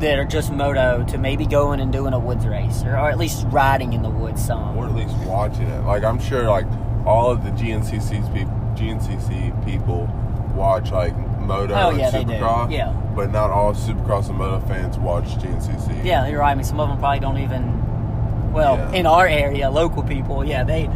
that 0.00 0.18
are 0.18 0.24
just 0.24 0.52
moto 0.52 1.04
to 1.08 1.18
maybe 1.18 1.46
going 1.46 1.80
and 1.80 1.92
doing 1.92 2.12
a 2.12 2.18
woods 2.18 2.46
race 2.46 2.82
or, 2.82 2.90
or 2.96 3.10
at 3.10 3.18
least 3.18 3.46
riding 3.50 3.92
in 3.92 4.02
the 4.02 4.10
woods 4.10 4.44
some. 4.44 4.76
or 4.76 4.86
at 4.86 4.94
least 4.94 5.14
watching 5.26 5.68
it. 5.68 5.84
Like 5.84 6.02
I'm 6.02 6.18
sure, 6.18 6.44
like 6.48 6.66
all 7.06 7.30
of 7.30 7.44
the 7.44 7.50
GNCC's 7.50 8.28
people, 8.30 8.52
GNCC 8.74 9.64
people 9.64 10.08
watch 10.54 10.90
like 10.90 11.14
Moto 11.46 11.74
Oh, 11.74 11.90
and 11.90 11.98
yeah, 11.98 12.10
they 12.10 12.24
do. 12.24 12.32
Supercross. 12.32 12.70
Yeah. 12.70 12.92
But 13.14 13.30
not 13.32 13.50
all 13.50 13.74
Supercross 13.74 14.28
and 14.28 14.38
Moto 14.38 14.60
fans 14.66 14.98
watch 14.98 15.24
GNCC. 15.38 16.04
Yeah, 16.04 16.26
you're 16.28 16.40
right. 16.40 16.50
I 16.52 16.54
mean, 16.54 16.64
some 16.64 16.80
of 16.80 16.88
them 16.88 16.98
probably 16.98 17.20
don't 17.20 17.38
even. 17.38 18.52
Well, 18.52 18.76
Yeah. 18.76 18.92
in 18.92 19.06
our 19.06 19.26
area, 19.26 19.70
local 19.70 20.02
people, 20.02 20.44
yeah, 20.44 20.64
they 20.64 20.88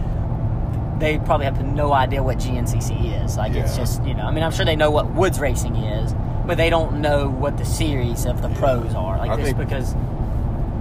they 0.99 1.19
probably 1.19 1.45
have 1.45 1.63
no 1.63 1.93
idea 1.93 2.23
what 2.23 2.39
GNCC 2.39 3.23
is. 3.23 3.37
Like, 3.37 3.55
it's 3.55 3.77
just 3.77 4.03
you 4.05 4.15
know. 4.15 4.25
I 4.25 4.31
mean, 4.31 4.43
I'm 4.43 4.51
sure 4.53 4.65
they 4.65 4.77
know 4.77 4.91
what 4.91 5.13
woods 5.13 5.39
racing 5.39 5.77
is, 5.77 6.15
but 6.47 6.57
they 6.57 6.71
don't 6.71 7.01
know 7.03 7.29
what 7.29 7.59
the 7.59 7.65
series 7.67 8.25
of 8.25 8.41
the 8.41 8.49
pros 8.51 8.95
are. 8.95 9.19
Like 9.19 9.31
I 9.31 9.37
just 9.37 9.47
think- 9.57 9.59
because. 9.59 9.95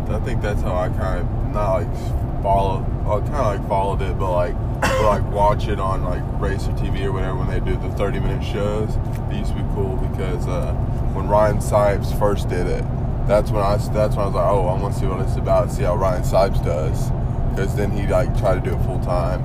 I 0.10 0.19
think 0.19 0.41
that's 0.41 0.62
how 0.62 0.75
I 0.75 0.89
kind 0.89 1.22
of 1.22 1.53
not 1.53 1.74
like 1.81 2.43
follow. 2.43 2.86
I 3.05 3.19
kind 3.19 3.35
of 3.35 3.45
like 3.45 3.67
followed 3.69 4.01
it, 4.01 4.17
but 4.17 4.31
like 4.31 4.55
but 4.81 5.03
like 5.03 5.31
watch 5.31 5.67
it 5.67 5.79
on 5.79 6.03
like 6.03 6.24
Racer 6.41 6.71
TV 6.71 7.05
or 7.05 7.12
whatever 7.12 7.38
when 7.38 7.47
they 7.47 7.59
do 7.59 7.77
the 7.77 7.89
30 7.95 8.19
minute 8.19 8.43
shows. 8.43 8.95
It 9.29 9.35
used 9.35 9.51
to 9.51 9.57
be 9.57 9.65
cool 9.75 9.95
because 9.97 10.47
uh, 10.47 10.74
when 11.13 11.27
Ryan 11.27 11.57
Sipes 11.57 12.17
first 12.17 12.50
did 12.50 12.65
it, 12.65 12.83
that's 13.27 13.51
when 13.51 13.62
I 13.62 13.77
that's 13.77 14.15
when 14.15 14.24
I 14.24 14.25
was 14.25 14.35
like, 14.35 14.47
oh, 14.47 14.67
I 14.67 14.81
want 14.81 14.95
to 14.95 15.00
see 15.00 15.05
what 15.05 15.21
it's 15.21 15.35
about, 15.35 15.71
see 15.71 15.83
how 15.83 15.95
Ryan 15.95 16.24
Sipes 16.24 16.63
does, 16.65 17.12
because 17.51 17.75
then 17.75 17.91
he 17.91 18.07
like 18.07 18.35
tried 18.39 18.63
to 18.63 18.69
do 18.71 18.75
it 18.75 18.83
full 18.85 19.00
time. 19.01 19.43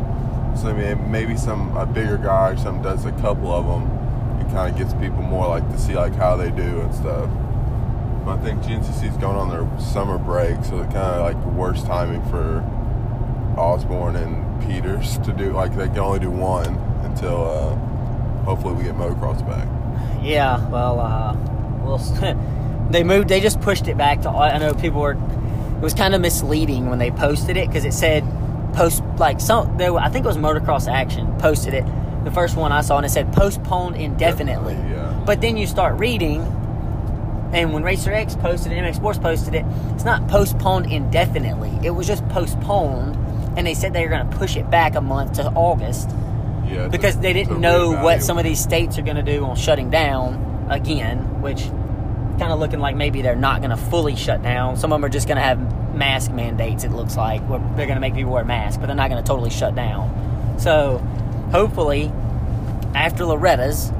So 0.56 0.68
I 0.68 0.72
mean, 0.72 1.10
maybe 1.10 1.36
some 1.36 1.76
a 1.76 1.84
bigger 1.84 2.16
guy 2.16 2.50
or 2.50 2.56
something 2.56 2.82
does 2.82 3.04
a 3.04 3.12
couple 3.12 3.52
of 3.52 3.66
them. 3.66 4.40
It 4.40 4.50
kind 4.52 4.72
of 4.72 4.78
gets 4.78 4.94
people 4.94 5.22
more 5.22 5.46
like 5.48 5.68
to 5.70 5.78
see 5.78 5.94
like 5.94 6.14
how 6.14 6.34
they 6.34 6.50
do 6.50 6.80
and 6.80 6.94
stuff. 6.94 7.28
But 8.24 8.38
I 8.38 8.42
think 8.42 8.62
GNCC 8.62 9.10
is 9.10 9.16
going 9.18 9.36
on 9.36 9.50
their 9.50 9.68
summer 9.80 10.16
break, 10.16 10.64
so 10.64 10.80
it's 10.80 10.92
kind 10.94 10.96
of 10.96 11.20
like 11.20 11.40
the 11.42 11.48
worst 11.48 11.84
timing 11.84 12.22
for 12.30 12.64
Osborne 13.60 14.16
and 14.16 14.62
Peters 14.66 15.18
to 15.18 15.32
do. 15.32 15.52
Like 15.52 15.76
they 15.76 15.88
can 15.88 15.98
only 15.98 16.18
do 16.18 16.30
one 16.30 16.74
until 17.04 17.44
uh, 17.44 17.74
hopefully 18.44 18.74
we 18.74 18.84
get 18.84 18.94
motocross 18.94 19.46
back. 19.46 19.68
Yeah, 20.22 20.66
well, 20.68 21.00
uh, 21.00 21.34
we'll. 21.84 21.98
they 22.90 23.04
moved. 23.04 23.28
They 23.28 23.40
just 23.40 23.60
pushed 23.60 23.86
it 23.88 23.96
back 23.96 24.22
to. 24.22 24.30
I 24.30 24.58
know 24.58 24.74
people 24.74 25.00
were. 25.00 25.12
It 25.12 25.82
was 25.82 25.94
kind 25.94 26.14
of 26.14 26.20
misleading 26.20 26.90
when 26.90 26.98
they 26.98 27.10
posted 27.10 27.56
it 27.56 27.68
because 27.68 27.84
it 27.84 27.92
said 27.94 28.22
post 28.74 29.02
like 29.18 29.40
some. 29.40 29.76
There, 29.78 29.92
were- 29.92 30.00
I 30.00 30.08
think 30.10 30.24
it 30.24 30.28
was 30.28 30.36
Motocross 30.36 30.90
Action 30.92 31.36
posted 31.38 31.74
it. 31.74 31.84
The 32.24 32.30
first 32.30 32.54
one 32.56 32.70
I 32.70 32.82
saw 32.82 32.98
and 32.98 33.06
it 33.06 33.08
said 33.08 33.32
postponed 33.32 33.96
indefinitely. 33.96 34.74
Yeah. 34.74 35.22
But 35.24 35.40
then 35.40 35.56
you 35.56 35.66
start 35.66 35.98
reading, 35.98 36.42
and 37.52 37.72
when 37.72 37.82
Racer 37.82 38.12
X 38.12 38.36
posted 38.36 38.72
it, 38.72 38.76
MX 38.76 38.96
Sports 38.96 39.18
posted 39.18 39.54
it, 39.54 39.64
it's 39.94 40.04
not 40.04 40.28
postponed 40.28 40.92
indefinitely. 40.92 41.72
It 41.82 41.90
was 41.90 42.06
just 42.06 42.26
postponed, 42.28 43.16
and 43.56 43.66
they 43.66 43.74
said 43.74 43.92
they 43.92 44.02
were 44.04 44.10
going 44.10 44.28
to 44.28 44.36
push 44.36 44.56
it 44.56 44.70
back 44.70 44.94
a 44.94 45.00
month 45.00 45.34
to 45.34 45.46
August 45.54 46.10
Yeah. 46.66 46.84
to- 46.84 46.88
because 46.88 47.16
they 47.18 47.32
didn't 47.32 47.60
know 47.60 47.90
what 48.02 48.22
some 48.22 48.38
of 48.38 48.44
these 48.44 48.60
states 48.60 48.98
are 48.98 49.02
going 49.02 49.16
to 49.16 49.22
do 49.22 49.44
on 49.44 49.56
shutting 49.56 49.90
down 49.90 50.66
again, 50.70 51.40
which 51.42 51.62
kind 52.38 52.52
of 52.52 52.58
looking 52.58 52.80
like 52.80 52.96
maybe 52.96 53.22
they're 53.22 53.36
not 53.36 53.60
going 53.60 53.70
to 53.70 53.76
fully 53.76 54.16
shut 54.16 54.42
down. 54.42 54.76
Some 54.76 54.92
of 54.92 54.96
them 54.96 55.04
are 55.04 55.08
just 55.10 55.26
going 55.28 55.36
to 55.36 55.42
have 55.42 55.94
mask 55.94 56.30
mandates. 56.32 56.84
It 56.84 56.92
looks 56.92 57.16
like 57.16 57.42
where 57.42 57.58
they're 57.76 57.86
going 57.86 57.96
to 57.96 58.00
make 58.00 58.14
people 58.14 58.32
wear 58.32 58.44
masks, 58.44 58.78
but 58.78 58.86
they're 58.86 58.96
not 58.96 59.10
going 59.10 59.22
to 59.22 59.26
totally 59.26 59.50
shut 59.50 59.74
down. 59.74 60.56
So 60.58 60.98
hopefully 61.52 62.10
after 62.94 63.24
Loretta's. 63.24 63.92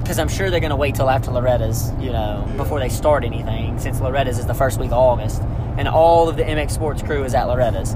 Because 0.00 0.18
I'm 0.20 0.28
sure 0.28 0.48
they're 0.48 0.60
going 0.60 0.70
to 0.70 0.76
wait 0.76 0.94
till 0.94 1.10
after 1.10 1.30
Loretta's, 1.30 1.92
you 2.00 2.10
know, 2.12 2.42
Yeah. 2.48 2.56
before 2.56 2.80
they 2.80 2.88
start 2.88 3.24
anything, 3.24 3.78
since 3.78 4.00
Loretta's 4.00 4.38
is 4.38 4.46
the 4.46 4.54
first 4.54 4.78
week 4.80 4.86
of 4.90 4.96
August, 4.96 5.42
and 5.76 5.86
all 5.86 6.30
of 6.30 6.36
the 6.38 6.44
MX 6.44 6.70
Sports 6.70 7.02
crew 7.02 7.24
is 7.24 7.34
at 7.34 7.46
Loretta's. 7.46 7.94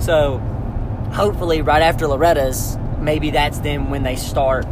So 0.00 0.38
hopefully 1.12 1.62
right 1.62 1.82
after 1.82 2.06
Loretta's, 2.06 2.76
maybe 2.98 3.30
that's 3.30 3.58
then 3.60 3.90
when 3.90 4.02
they 4.02 4.16
start, 4.16 4.66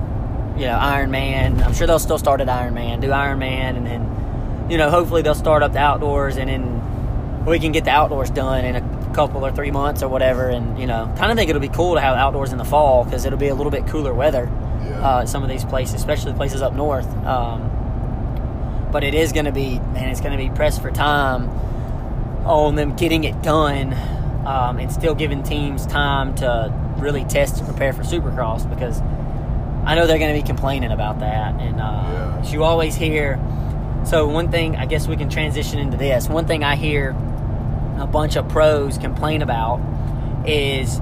you 0.56 0.66
know, 0.66 0.76
Iron 0.78 1.10
Man. 1.10 1.62
I'm 1.62 1.74
sure 1.74 1.86
they'll 1.86 1.98
still 1.98 2.18
start 2.18 2.40
at 2.40 2.48
Iron 2.48 2.74
Man, 2.74 3.00
do 3.00 3.10
Iron 3.12 3.38
Man, 3.38 3.76
and 3.76 3.86
then, 3.86 4.70
you 4.70 4.76
know, 4.76 4.90
hopefully 4.90 5.22
they'll 5.22 5.34
start 5.34 5.62
up 5.62 5.72
the 5.72 5.78
outdoors, 5.78 6.36
and 6.36 6.50
then 6.50 7.44
we 7.44 7.58
can 7.58 7.72
get 7.72 7.84
the 7.84 7.90
outdoors 7.90 8.30
done 8.30 8.64
in 8.64 8.76
a 8.76 9.12
couple 9.14 9.44
or 9.44 9.52
three 9.52 9.70
months 9.70 10.02
or 10.02 10.08
whatever. 10.08 10.48
And 10.48 10.78
you 10.78 10.86
know, 10.86 11.12
kind 11.18 11.30
of 11.30 11.36
think 11.36 11.50
it'll 11.50 11.60
be 11.60 11.68
cool 11.68 11.94
to 11.94 12.00
have 12.00 12.16
outdoors 12.16 12.52
in 12.52 12.58
the 12.58 12.64
fall 12.64 13.04
because 13.04 13.24
it'll 13.24 13.38
be 13.38 13.48
a 13.48 13.54
little 13.54 13.72
bit 13.72 13.86
cooler 13.86 14.14
weather. 14.14 14.50
Yeah. 14.84 15.16
Uh, 15.16 15.20
at 15.22 15.28
some 15.28 15.42
of 15.42 15.48
these 15.48 15.64
places, 15.64 15.94
especially 15.94 16.32
the 16.32 16.36
places 16.36 16.60
up 16.60 16.74
north. 16.74 17.06
Um, 17.24 18.88
but 18.90 19.04
it 19.04 19.14
is 19.14 19.32
going 19.32 19.46
to 19.46 19.52
be, 19.52 19.78
man, 19.78 20.08
it's 20.10 20.20
going 20.20 20.36
to 20.36 20.38
be 20.38 20.54
pressed 20.54 20.82
for 20.82 20.90
time 20.90 21.48
on 22.44 22.74
them 22.74 22.96
getting 22.96 23.24
it 23.24 23.40
done 23.42 23.92
um, 24.46 24.78
and 24.78 24.90
still 24.92 25.14
giving 25.14 25.42
teams 25.42 25.86
time 25.86 26.34
to 26.36 26.72
really 26.98 27.24
test 27.24 27.58
and 27.58 27.66
prepare 27.66 27.92
for 27.92 28.02
Supercross 28.02 28.68
because 28.68 29.00
I 29.84 29.94
know 29.94 30.06
they're 30.06 30.18
going 30.18 30.34
to 30.34 30.40
be 30.40 30.46
complaining 30.46 30.92
about 30.92 31.20
that. 31.20 31.54
And 31.60 31.80
uh, 31.80 31.84
Yeah. 31.84 32.50
you 32.50 32.64
always 32.64 32.94
hear. 32.94 33.38
So 34.04 34.26
one 34.28 34.50
thing, 34.50 34.76
I 34.76 34.86
guess 34.86 35.06
we 35.06 35.16
can 35.16 35.28
transition 35.28 35.78
into 35.78 35.96
this. 35.96 36.28
One 36.28 36.46
thing 36.46 36.64
I 36.64 36.76
hear 36.76 37.10
a 37.98 38.06
bunch 38.06 38.36
of 38.36 38.48
pros 38.48 38.98
complain 38.98 39.42
about 39.42 39.80
is 40.46 41.00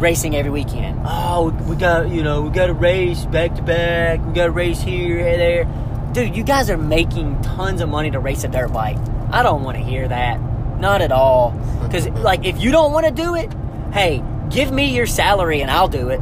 racing 0.00 0.34
every 0.34 0.50
weekend. 0.50 1.00
Oh, 1.04 1.50
we 1.68 1.76
got 1.76 2.08
you 2.10 2.22
know 2.24 2.42
we 2.42 2.50
got 2.50 2.66
to 2.66 2.74
race 2.74 3.24
back 3.26 3.54
to 3.56 3.62
back. 3.62 4.24
We 4.26 4.32
got 4.32 4.46
to 4.46 4.50
race 4.50 4.80
here 4.80 5.18
and 5.20 5.40
there. 5.40 6.12
Dude, 6.12 6.36
you 6.36 6.42
guys 6.44 6.68
are 6.70 6.76
making 6.76 7.40
tons 7.42 7.80
of 7.80 7.88
money 7.88 8.10
to 8.10 8.18
race 8.18 8.42
a 8.44 8.48
dirt 8.48 8.72
bike. 8.72 8.98
I 9.30 9.42
don't 9.42 9.62
want 9.62 9.78
to 9.78 9.82
hear 9.84 10.08
that. 10.08 10.38
Not 10.82 11.00
at 11.00 11.12
all. 11.12 11.52
Because 11.84 12.08
like 12.08 12.44
if 12.44 12.60
you 12.60 12.72
don't 12.72 12.92
want 12.92 13.06
to 13.06 13.12
do 13.12 13.36
it, 13.36 13.48
hey, 13.92 14.20
give 14.50 14.72
me 14.72 14.94
your 14.94 15.06
salary 15.06 15.60
and 15.60 15.70
I'll 15.70 15.86
do 15.86 16.08
it. 16.08 16.20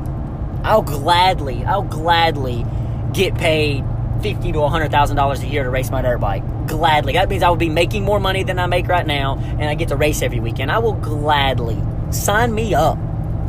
I'll 0.62 0.83
gladly, 0.83 1.64
I'll 1.64 1.83
gladly 1.83 2.67
get 3.14 3.35
paid 3.35 3.83
fifty 4.21 4.52
to 4.52 4.69
hundred 4.69 4.90
thousand 4.90 5.17
dollars 5.17 5.43
a 5.43 5.47
year 5.47 5.64
to 5.64 5.71
race 5.71 5.90
my 5.90 6.02
dirt 6.02 6.19
bike. 6.19 6.43
Gladly. 6.69 7.14
That 7.14 7.31
means 7.31 7.43
I 7.43 7.49
will 7.49 7.57
be 7.57 7.71
making 7.71 8.05
more 8.05 8.21
money 8.21 8.43
than 8.43 8.59
I 8.59 8.67
make 8.67 8.87
right 8.87 9.07
now, 9.07 9.38
and 9.38 9.64
I 9.64 9.75
get 9.75 9.88
to 9.88 9.97
race 9.97 10.21
every 10.21 10.40
weekend. 10.40 10.71
I 10.71 10.79
will 10.79 10.93
gladly 10.93 11.83
sign 12.11 12.55
me 12.55 12.75
up. 12.75 12.99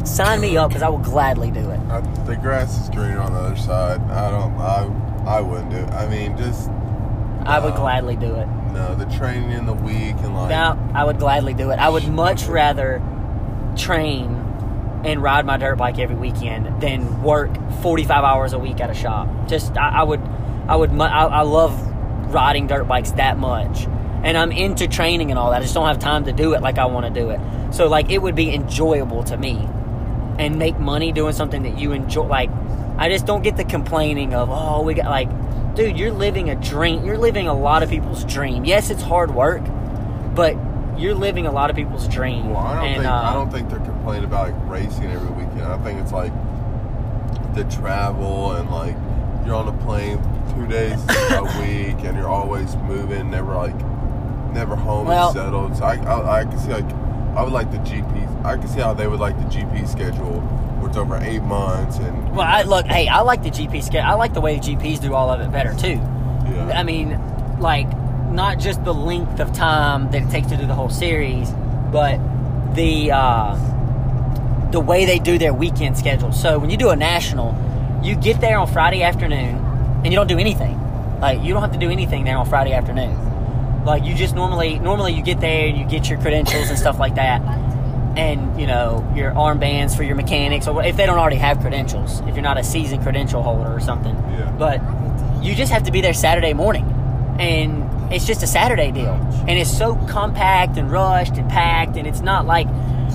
Sign 0.07 0.39
me 0.39 0.55
up 0.55 0.69
because 0.69 0.81
I 0.81 0.87
will 0.87 0.97
gladly 0.97 1.51
do 1.51 1.69
it. 1.71 1.79
I, 1.89 1.99
the 2.25 2.37
grass 2.37 2.81
is 2.81 2.89
greener 2.89 3.19
on 3.19 3.33
the 3.33 3.39
other 3.39 3.57
side. 3.57 3.99
I 4.09 4.31
don't. 4.31 4.53
I 4.53 5.37
I 5.37 5.41
wouldn't 5.41 5.71
do 5.71 5.75
it. 5.77 5.89
I 5.89 6.07
mean, 6.07 6.37
just 6.37 6.69
I 7.45 7.59
would 7.59 7.73
No. 7.73 7.79
gladly 7.81 8.15
do 8.15 8.35
it. 8.35 8.47
no. 8.73 8.95
The 8.95 9.05
training 9.17 9.51
in 9.51 9.65
the 9.65 9.73
week 9.73 10.15
and 10.23 10.35
like 10.35 10.49
Now, 10.49 10.77
I 10.93 11.03
would 11.03 11.19
gladly 11.19 11.53
do 11.53 11.71
it. 11.71 11.79
I 11.79 11.89
would 11.89 12.07
much 12.07 12.45
rather 12.45 13.01
train 13.75 14.37
and 15.03 15.21
ride 15.23 15.45
my 15.45 15.57
dirt 15.57 15.77
bike 15.77 15.97
every 15.99 16.15
weekend 16.15 16.81
than 16.81 17.23
work 17.23 17.49
45 17.81 18.23
hours 18.23 18.53
a 18.53 18.59
week 18.59 18.79
at 18.81 18.89
a 18.89 18.93
shop. 18.93 19.27
Just, 19.47 19.75
I, 19.77 19.99
I 19.99 20.03
would, 20.03 20.21
I 20.67 20.75
would, 20.75 20.91
I, 20.99 21.25
I 21.25 21.41
love 21.41 21.73
riding 22.33 22.67
dirt 22.67 22.87
bikes 22.87 23.11
that 23.11 23.37
much. 23.37 23.87
And 24.23 24.37
I'm 24.37 24.51
into 24.51 24.87
training 24.87 25.31
and 25.31 25.39
all 25.39 25.49
that. 25.51 25.57
I 25.57 25.61
just 25.63 25.73
don't 25.73 25.87
have 25.87 25.97
time 25.97 26.25
to 26.25 26.31
do 26.31 26.53
it 26.53 26.61
like 26.61 26.77
I 26.77 26.85
want 26.85 27.11
to 27.11 27.19
do 27.21 27.31
it. 27.31 27.39
So, 27.71 27.87
like, 27.87 28.11
it 28.11 28.21
would 28.21 28.35
be 28.35 28.53
enjoyable 28.53 29.23
to 29.23 29.37
me 29.37 29.67
and 30.37 30.59
make 30.59 30.77
money 30.79 31.11
doing 31.11 31.33
something 31.33 31.63
that 31.63 31.79
you 31.79 31.91
enjoy. 31.93 32.27
Like, 32.27 32.51
I 32.97 33.09
just 33.09 33.25
don't 33.25 33.41
get 33.41 33.57
the 33.57 33.63
complaining 33.63 34.35
of, 34.35 34.49
oh, 34.51 34.83
we 34.83 34.93
got, 34.93 35.05
like, 35.09 35.29
dude, 35.75 35.97
you're 35.97 36.11
living 36.11 36.49
a 36.49 36.55
dream. 36.55 37.05
You're 37.05 37.17
living 37.17 37.47
a 37.47 37.53
lot 37.53 37.83
of 37.83 37.89
people's 37.89 38.23
dream. 38.25 38.65
Yes, 38.65 38.89
it's 38.89 39.01
hard 39.01 39.33
work, 39.33 39.63
but 40.35 40.55
you're 40.97 41.15
living 41.15 41.47
a 41.47 41.51
lot 41.51 41.69
of 41.69 41.75
people's 41.75 42.07
dream. 42.07 42.49
Well, 42.49 42.57
I 42.57 42.75
don't 42.75 42.85
and, 42.85 43.01
think 43.01 43.11
uh, 43.11 43.21
I 43.23 43.33
don't 43.33 43.51
think 43.51 43.69
they're 43.69 43.79
complaining 43.79 44.25
about 44.25 44.51
like 44.51 44.69
racing 44.69 45.05
every 45.05 45.29
weekend. 45.31 45.63
I 45.63 45.77
think 45.83 45.99
it's 45.99 46.11
like 46.11 46.31
the 47.55 47.63
travel 47.65 48.53
and 48.53 48.69
like 48.69 48.95
you're 49.45 49.55
on 49.55 49.67
a 49.67 49.77
plane 49.83 50.19
two 50.53 50.67
days 50.67 50.99
a 51.09 51.43
week 51.61 52.05
and 52.05 52.15
you're 52.17 52.29
always 52.29 52.75
moving, 52.77 53.31
never 53.31 53.55
like 53.55 53.75
never 54.53 54.75
home 54.75 55.07
Well- 55.07 55.29
and 55.29 55.35
settled. 55.35 55.77
So 55.77 55.85
I, 55.85 55.95
I 55.95 56.41
I 56.41 56.43
can 56.45 56.57
see 56.59 56.71
like 56.71 56.91
I 57.35 57.43
would 57.43 57.53
like 57.53 57.71
the 57.71 57.77
GP. 57.77 58.45
I 58.45 58.57
can 58.57 58.67
see 58.67 58.81
how 58.81 58.93
they 58.93 59.07
would 59.07 59.19
like 59.19 59.37
the 59.37 59.45
GP 59.45 59.87
schedule, 59.87 60.41
it's 60.91 60.97
over 60.97 61.17
eight 61.23 61.41
months 61.41 61.97
and 61.99 62.31
Well, 62.35 62.41
I 62.45 62.63
look. 62.63 62.85
Hey, 62.85 63.07
I 63.07 63.21
like 63.21 63.43
the 63.43 63.49
GP 63.49 63.81
schedule. 63.81 64.09
I 64.09 64.13
like 64.15 64.33
the 64.33 64.41
way 64.41 64.57
the 64.59 64.61
GPs 64.61 65.01
do 65.01 65.13
all 65.13 65.29
of 65.29 65.39
it 65.39 65.49
better 65.51 65.73
too. 65.73 65.99
yeah. 66.51 66.73
I 66.75 66.83
mean, 66.83 67.17
like 67.59 67.87
not 68.29 68.59
just 68.59 68.83
the 68.83 68.93
length 68.93 69.39
of 69.39 69.53
time 69.53 70.11
that 70.11 70.21
it 70.23 70.29
takes 70.29 70.47
to 70.49 70.57
do 70.57 70.65
the 70.67 70.75
whole 70.75 70.89
series, 70.89 71.49
but 71.91 72.19
the 72.75 73.11
uh, 73.11 73.55
the 74.71 74.79
way 74.81 75.05
they 75.05 75.17
do 75.19 75.37
their 75.37 75.53
weekend 75.53 75.97
schedule. 75.97 76.31
So 76.33 76.59
when 76.59 76.69
you 76.69 76.77
do 76.77 76.89
a 76.89 76.95
national, 76.95 77.55
you 78.03 78.15
get 78.15 78.41
there 78.41 78.57
on 78.57 78.67
Friday 78.67 79.01
afternoon 79.03 79.55
and 80.03 80.07
you 80.07 80.15
don't 80.15 80.27
do 80.27 80.37
anything. 80.39 80.77
Like 81.21 81.41
you 81.41 81.53
don't 81.53 81.61
have 81.61 81.71
to 81.73 81.79
do 81.79 81.89
anything 81.89 82.25
there 82.25 82.37
on 82.37 82.45
Friday 82.47 82.73
afternoon. 82.73 83.15
Like 83.85 84.03
you 84.03 84.13
just 84.13 84.35
normally 84.35 84.77
normally 84.79 85.13
you 85.13 85.23
get 85.23 85.39
there, 85.39 85.67
and 85.67 85.77
you 85.77 85.85
get 85.85 86.09
your 86.09 86.19
credentials 86.19 86.69
and 86.69 86.77
stuff 86.77 86.99
like 86.99 87.15
that, 87.15 87.41
and 88.17 88.59
you 88.59 88.67
know 88.67 89.09
your 89.15 89.31
armbands 89.31 89.95
for 89.95 90.03
your 90.03 90.15
mechanics, 90.15 90.67
or 90.67 90.83
if 90.83 90.97
they 90.97 91.05
don't 91.05 91.17
already 91.17 91.37
have 91.37 91.59
credentials, 91.59 92.19
if 92.21 92.35
you're 92.35 92.41
not 92.41 92.57
a 92.57 92.63
season 92.63 93.01
credential 93.01 93.41
holder 93.41 93.71
or 93.71 93.79
something. 93.79 94.15
Yeah. 94.15 94.51
But 94.57 94.81
you 95.43 95.55
just 95.55 95.71
have 95.71 95.83
to 95.83 95.91
be 95.91 96.01
there 96.01 96.13
Saturday 96.13 96.53
morning, 96.53 96.85
and 97.39 98.13
it's 98.13 98.25
just 98.25 98.43
a 98.43 98.47
Saturday 98.47 98.91
deal, 98.91 99.13
and 99.47 99.51
it's 99.51 99.75
so 99.75 99.95
compact 100.09 100.77
and 100.77 100.91
rushed 100.91 101.37
and 101.37 101.49
packed, 101.49 101.97
and 101.97 102.05
it's 102.07 102.21
not 102.21 102.45
like 102.45 102.67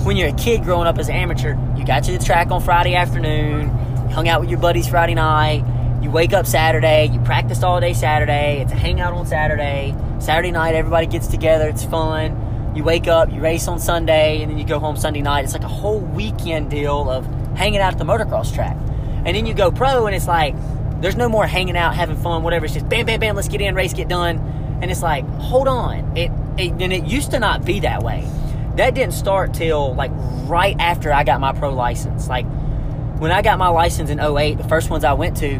when 0.05 0.17
you're 0.17 0.29
a 0.29 0.33
kid 0.33 0.63
growing 0.63 0.87
up 0.87 0.97
as 0.97 1.09
an 1.09 1.15
amateur. 1.15 1.55
You 1.75 1.85
got 1.85 2.03
to 2.05 2.11
the 2.11 2.23
track 2.23 2.51
on 2.51 2.61
Friday 2.61 2.95
afternoon, 2.95 3.69
hung 4.09 4.27
out 4.27 4.41
with 4.41 4.49
your 4.49 4.59
buddies 4.59 4.87
Friday 4.87 5.13
night. 5.15 5.63
You 6.01 6.11
wake 6.11 6.31
up 6.31 6.45
Saturday, 6.45 7.07
you 7.07 7.19
practiced 7.21 7.63
all 7.63 7.79
day 7.79 7.93
Saturday. 7.93 8.61
It's 8.61 8.71
a 8.71 8.75
hangout 8.75 9.13
on 9.13 9.25
Saturday. 9.25 9.95
Saturday 10.19 10.51
night, 10.51 10.75
everybody 10.75 11.07
gets 11.07 11.27
together. 11.27 11.67
It's 11.67 11.83
fun. 11.83 12.46
You 12.77 12.83
wake 12.83 13.07
up, 13.07 13.31
you 13.31 13.41
race 13.41 13.67
on 13.67 13.79
Sunday, 13.79 14.43
and 14.43 14.51
then 14.51 14.59
you 14.59 14.63
go 14.63 14.77
home 14.77 14.97
Sunday 14.97 15.23
night. 15.23 15.43
It's 15.43 15.53
like 15.53 15.63
a 15.63 15.67
whole 15.67 15.99
weekend 15.99 16.69
deal 16.69 17.09
of 17.09 17.25
hanging 17.57 17.79
out 17.79 17.93
at 17.93 17.97
the 17.97 18.05
motocross 18.05 18.53
track. 18.53 18.77
And 19.25 19.35
then 19.35 19.47
you 19.47 19.55
go 19.55 19.71
pro, 19.71 20.05
and 20.05 20.15
it's 20.15 20.27
like 20.27 20.53
there's 21.01 21.15
no 21.15 21.27
more 21.27 21.47
hanging 21.47 21.75
out, 21.75 21.95
having 21.95 22.17
fun, 22.17 22.43
whatever. 22.43 22.65
It's 22.65 22.75
just 22.75 22.87
bam, 22.87 23.07
bam, 23.07 23.19
bam. 23.19 23.35
Let's 23.35 23.47
get 23.47 23.61
in, 23.61 23.73
race, 23.73 23.93
get 23.93 24.07
done. 24.07 24.37
And 24.79 24.91
it's 24.91 25.01
like, 25.01 25.27
hold 25.39 25.67
on. 25.67 26.15
It, 26.15 26.31
it 26.59 26.71
and 26.73 26.93
it 26.93 27.05
used 27.05 27.31
to 27.31 27.39
not 27.39 27.65
be 27.65 27.79
that 27.79 28.03
way. 28.03 28.29
That 28.75 28.93
didn't 28.93 29.15
start 29.15 29.55
till 29.55 29.95
like 29.95 30.11
right 30.45 30.75
after 30.77 31.11
I 31.11 31.23
got 31.23 31.41
my 31.41 31.53
pro 31.53 31.73
license. 31.73 32.27
Like 32.27 32.45
when 33.17 33.31
I 33.31 33.41
got 33.41 33.57
my 33.57 33.69
license 33.69 34.11
in 34.11 34.19
08, 34.19 34.59
the 34.59 34.67
first 34.67 34.91
ones 34.91 35.03
I 35.03 35.13
went 35.13 35.37
to, 35.37 35.59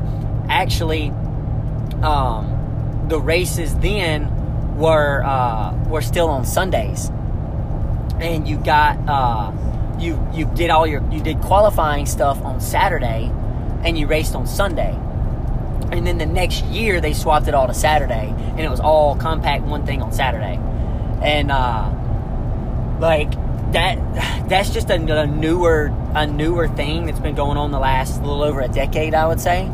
actually, 0.49 1.09
um, 2.03 3.05
the 3.09 3.19
races 3.19 3.75
then 3.77 4.36
were 4.77 5.23
uh, 5.23 5.73
were 5.89 6.01
still 6.01 6.29
on 6.29 6.45
Sundays, 6.45 7.09
and 8.19 8.47
you 8.47 8.57
got 8.57 8.97
uh, 9.09 9.51
you 9.99 10.19
you 10.33 10.45
did 10.55 10.69
all 10.69 10.87
your 10.87 11.03
you 11.11 11.21
did 11.21 11.41
qualifying 11.41 12.05
stuff 12.05 12.41
on 12.43 12.61
Saturday, 12.61 13.31
and 13.83 13.97
you 13.97 14.07
raced 14.07 14.35
on 14.35 14.47
Sunday, 14.47 14.95
and 15.91 16.05
then 16.07 16.17
the 16.17 16.25
next 16.25 16.63
year 16.65 17.01
they 17.01 17.13
swapped 17.13 17.47
it 17.47 17.53
all 17.55 17.67
to 17.67 17.73
Saturday, 17.73 18.33
and 18.37 18.59
it 18.59 18.69
was 18.69 18.79
all 18.79 19.15
compact 19.15 19.63
one 19.63 19.85
thing 19.85 20.01
on 20.01 20.11
Saturday, 20.11 20.59
and 21.21 21.51
uh, 21.51 21.89
like 22.99 23.31
that 23.73 23.97
that's 24.49 24.69
just 24.69 24.89
a, 24.89 24.95
a 24.95 25.27
newer 25.27 25.91
a 26.15 26.25
newer 26.25 26.67
thing 26.67 27.05
that's 27.05 27.19
been 27.19 27.35
going 27.35 27.57
on 27.57 27.71
the 27.71 27.79
last 27.79 28.21
little 28.21 28.43
over 28.43 28.61
a 28.61 28.67
decade, 28.67 29.13
I 29.13 29.27
would 29.27 29.39
say. 29.41 29.69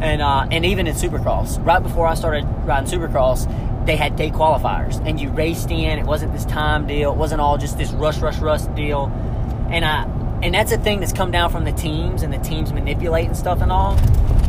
and 0.00 0.22
uh, 0.22 0.46
and 0.50 0.64
even 0.66 0.86
in 0.86 0.94
Supercross, 0.94 1.64
right 1.64 1.82
before 1.82 2.06
I 2.06 2.14
started 2.14 2.44
riding 2.64 2.90
Supercross, 2.90 3.46
they 3.86 3.96
had 3.96 4.16
day 4.16 4.30
qualifiers, 4.30 5.00
and 5.06 5.20
you 5.20 5.30
raced 5.30 5.70
in. 5.70 5.98
It 5.98 6.04
wasn't 6.04 6.32
this 6.32 6.44
time 6.44 6.86
deal. 6.86 7.12
It 7.12 7.16
wasn't 7.16 7.40
all 7.40 7.56
just 7.56 7.78
this 7.78 7.92
rush, 7.92 8.18
rush, 8.18 8.38
rush 8.38 8.62
deal. 8.74 9.06
And 9.70 9.84
I 9.84 10.04
and 10.42 10.54
that's 10.54 10.72
a 10.72 10.76
thing 10.76 11.00
that's 11.00 11.12
come 11.12 11.30
down 11.30 11.50
from 11.50 11.64
the 11.64 11.72
teams 11.72 12.22
and 12.22 12.32
the 12.32 12.38
teams 12.38 12.72
manipulating 12.72 13.34
stuff 13.34 13.62
and 13.62 13.72
all. 13.72 13.96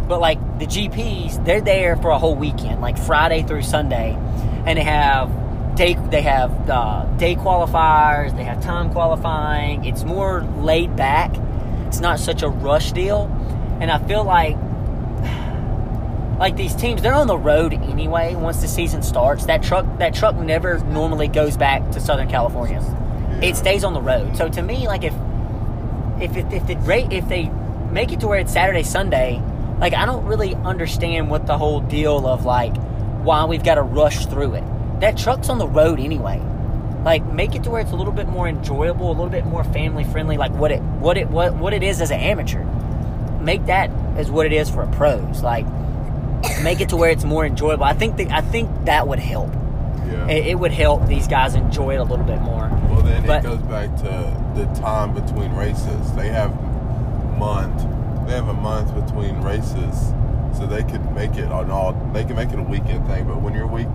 But 0.08 0.20
like 0.20 0.40
the 0.60 0.66
GPs, 0.66 1.44
they're 1.46 1.62
there 1.62 1.96
for 1.98 2.10
a 2.10 2.20
whole 2.20 2.36
weekend, 2.36 2.82
like 2.82 2.98
Friday 2.98 3.44
through 3.44 3.62
Sunday, 3.62 4.18
and 4.66 4.78
they 4.78 4.84
have 4.84 5.76
day 5.76 5.94
they 6.10 6.24
have 6.24 6.70
uh, 6.70 7.06
day 7.18 7.36
qualifiers, 7.36 8.36
they 8.36 8.44
have 8.44 8.62
time 8.64 8.92
qualifying. 8.92 9.86
It's 9.86 10.04
more 10.04 10.42
laid 10.58 10.96
back. 10.96 11.36
It's 11.88 12.00
not 12.00 12.20
such 12.20 12.42
a 12.42 12.50
rush 12.50 12.92
deal, 12.92 13.26
and 13.80 13.92
I 13.92 14.00
feel 14.08 14.24
like 14.24 14.58
like 16.40 16.56
these 16.56 16.76
teams, 16.76 17.02
they're 17.02 17.14
on 17.14 17.28
the 17.28 17.38
road 17.38 17.74
anyway. 17.74 18.36
Once 18.36 18.62
the 18.62 18.68
season 18.68 19.02
starts, 19.02 19.46
that 19.46 19.64
truck 19.64 19.86
that 19.98 20.14
truck 20.14 20.36
never 20.36 20.80
normally 20.80 21.28
goes 21.28 21.58
back 21.58 21.90
to 21.92 22.00
Southern 22.00 22.30
California. 22.30 22.82
It 23.42 23.56
stays 23.56 23.84
on 23.84 23.94
the 23.94 24.02
road. 24.02 24.38
So 24.38 24.48
to 24.50 24.62
me, 24.62 24.88
like 24.88 25.04
if 25.04 25.14
if 26.22 26.36
if 26.52 26.70
it 26.70 26.78
rate 26.82 27.12
if 27.12 27.28
they 27.28 27.50
make 27.92 28.12
it 28.12 28.20
to 28.20 28.28
where 28.28 28.40
it's 28.40 28.54
Saturday 28.54 28.84
Sunday, 28.84 29.42
like 29.80 29.94
I 29.94 30.06
don't 30.06 30.26
really 30.26 30.54
understand 30.56 31.30
what 31.30 31.48
the 31.48 31.58
whole 31.58 31.82
deal 31.82 32.28
of 32.28 32.46
like 32.46 32.76
why 33.24 33.46
we've 33.46 33.64
got 33.64 33.76
to 33.76 33.84
rush 33.84 34.28
through 34.28 34.56
it. 34.56 34.64
That 35.00 35.18
truck's 35.18 35.50
on 35.50 35.58
the 35.58 35.68
road 35.68 36.00
anyway. 36.00 36.40
Like 37.04 37.26
make 37.26 37.56
it 37.56 37.64
to 37.64 37.72
where 37.72 37.82
it's 37.82 37.92
a 37.92 37.96
little 37.96 38.14
bit 38.14 38.28
more 38.28 38.48
enjoyable, 38.48 39.08
a 39.08 39.14
little 39.14 39.30
bit 39.30 39.46
more 39.46 39.64
family 39.64 40.04
friendly, 40.04 40.38
like 40.38 40.52
what 40.52 40.72
it 40.72 40.82
what 40.82 41.18
it 41.18 41.30
what 41.30 41.56
what 41.56 41.74
it 41.74 41.82
is 41.82 42.00
as 42.00 42.12
an 42.12 42.20
amateur. 42.20 42.64
Make 43.42 43.66
that 43.66 43.90
as 44.18 44.30
what 44.30 44.46
it 44.46 44.54
is 44.54 44.70
for 44.70 44.84
a 44.84 44.88
pros. 44.92 45.42
Like 45.42 45.66
make 46.64 46.82
it 46.82 46.90
to 46.90 46.96
where 46.98 47.10
it's 47.10 47.24
more 47.24 47.46
enjoyable. 47.46 47.84
I 47.84 47.94
think 47.94 48.18
that 48.18 48.32
I 48.32 48.42
think 48.42 48.70
that 48.86 49.08
would 49.08 49.20
help. 49.20 49.52
Yeah. 50.08 50.28
It, 50.28 50.48
it 50.48 50.60
would 50.60 50.72
help 50.72 51.06
these 51.08 51.28
guys 51.28 51.56
enjoy 51.56 51.96
it 51.96 51.98
a 51.98 52.04
little 52.04 52.26
bit 52.26 52.42
more. 52.42 52.70
Well, 52.90 53.02
then 53.02 53.26
But- 53.26 53.44
it 53.44 53.48
goes 53.48 53.60
back 53.64 53.96
to 53.98 54.44
the 54.56 54.66
time 54.80 55.14
between 55.14 55.52
races. 55.54 56.12
They 56.14 56.30
have 56.30 56.52
month. 57.38 57.84
They 58.28 58.34
have 58.34 58.48
a 58.50 58.54
month 58.54 58.94
between 59.06 59.40
races, 59.42 60.12
so 60.58 60.66
they 60.66 60.84
could 60.84 61.14
make 61.14 61.32
it 61.38 61.46
an 61.46 61.72
all. 61.72 61.94
They 62.14 62.24
can 62.26 62.36
make 62.36 62.50
it 62.52 62.60
a 62.60 62.64
weekend 62.64 63.08
thing. 63.08 63.26
But 63.26 63.42
when 63.42 63.54
your 63.54 63.68
week, 63.68 63.88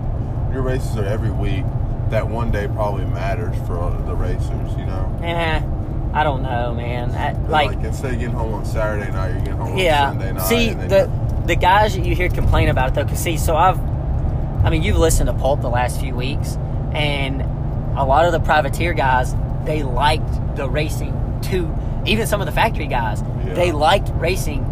your 0.51 0.61
races 0.63 0.97
are 0.97 1.05
every 1.05 1.31
week. 1.31 1.63
That 2.09 2.27
one 2.27 2.51
day 2.51 2.67
probably 2.67 3.05
matters 3.05 3.55
for 3.67 3.89
the 4.05 4.13
racers. 4.15 4.71
You 4.77 4.85
know, 4.85 5.19
Eh, 5.23 5.61
I 6.13 6.23
don't 6.23 6.43
know, 6.43 6.73
man. 6.73 7.11
I, 7.11 7.31
like, 7.49 7.75
like 7.75 7.85
instead 7.85 8.13
of 8.13 8.19
getting 8.19 8.35
home 8.35 8.53
on 8.53 8.65
Saturday 8.65 9.11
night, 9.11 9.29
you're 9.31 9.39
getting 9.39 9.53
home 9.57 9.77
yeah. 9.77 10.09
on 10.09 10.19
Sunday 10.19 10.33
night. 10.33 10.47
See 10.47 10.73
the 10.73 11.09
the 11.45 11.55
guys 11.55 11.95
that 11.95 12.05
you 12.05 12.15
hear 12.15 12.29
complain 12.29 12.69
about 12.69 12.89
it 12.89 12.95
though, 12.95 13.03
because 13.03 13.19
see, 13.19 13.37
so 13.37 13.55
I've, 13.55 13.79
I 14.65 14.69
mean, 14.69 14.81
you've 14.83 14.97
listened 14.97 15.27
to 15.27 15.33
Pulp 15.33 15.61
the 15.61 15.69
last 15.69 15.99
few 15.99 16.15
weeks, 16.15 16.55
and 16.93 17.41
a 17.97 18.03
lot 18.05 18.25
of 18.25 18.31
the 18.31 18.39
privateer 18.39 18.93
guys 18.93 19.35
they 19.65 19.83
liked 19.83 20.55
the 20.55 20.69
racing 20.69 21.39
too. 21.41 21.73
Even 22.05 22.27
some 22.27 22.41
of 22.41 22.45
the 22.47 22.51
factory 22.51 22.87
guys, 22.87 23.21
Yeah. 23.45 23.53
they 23.53 23.71
liked 23.71 24.09
racing 24.15 24.63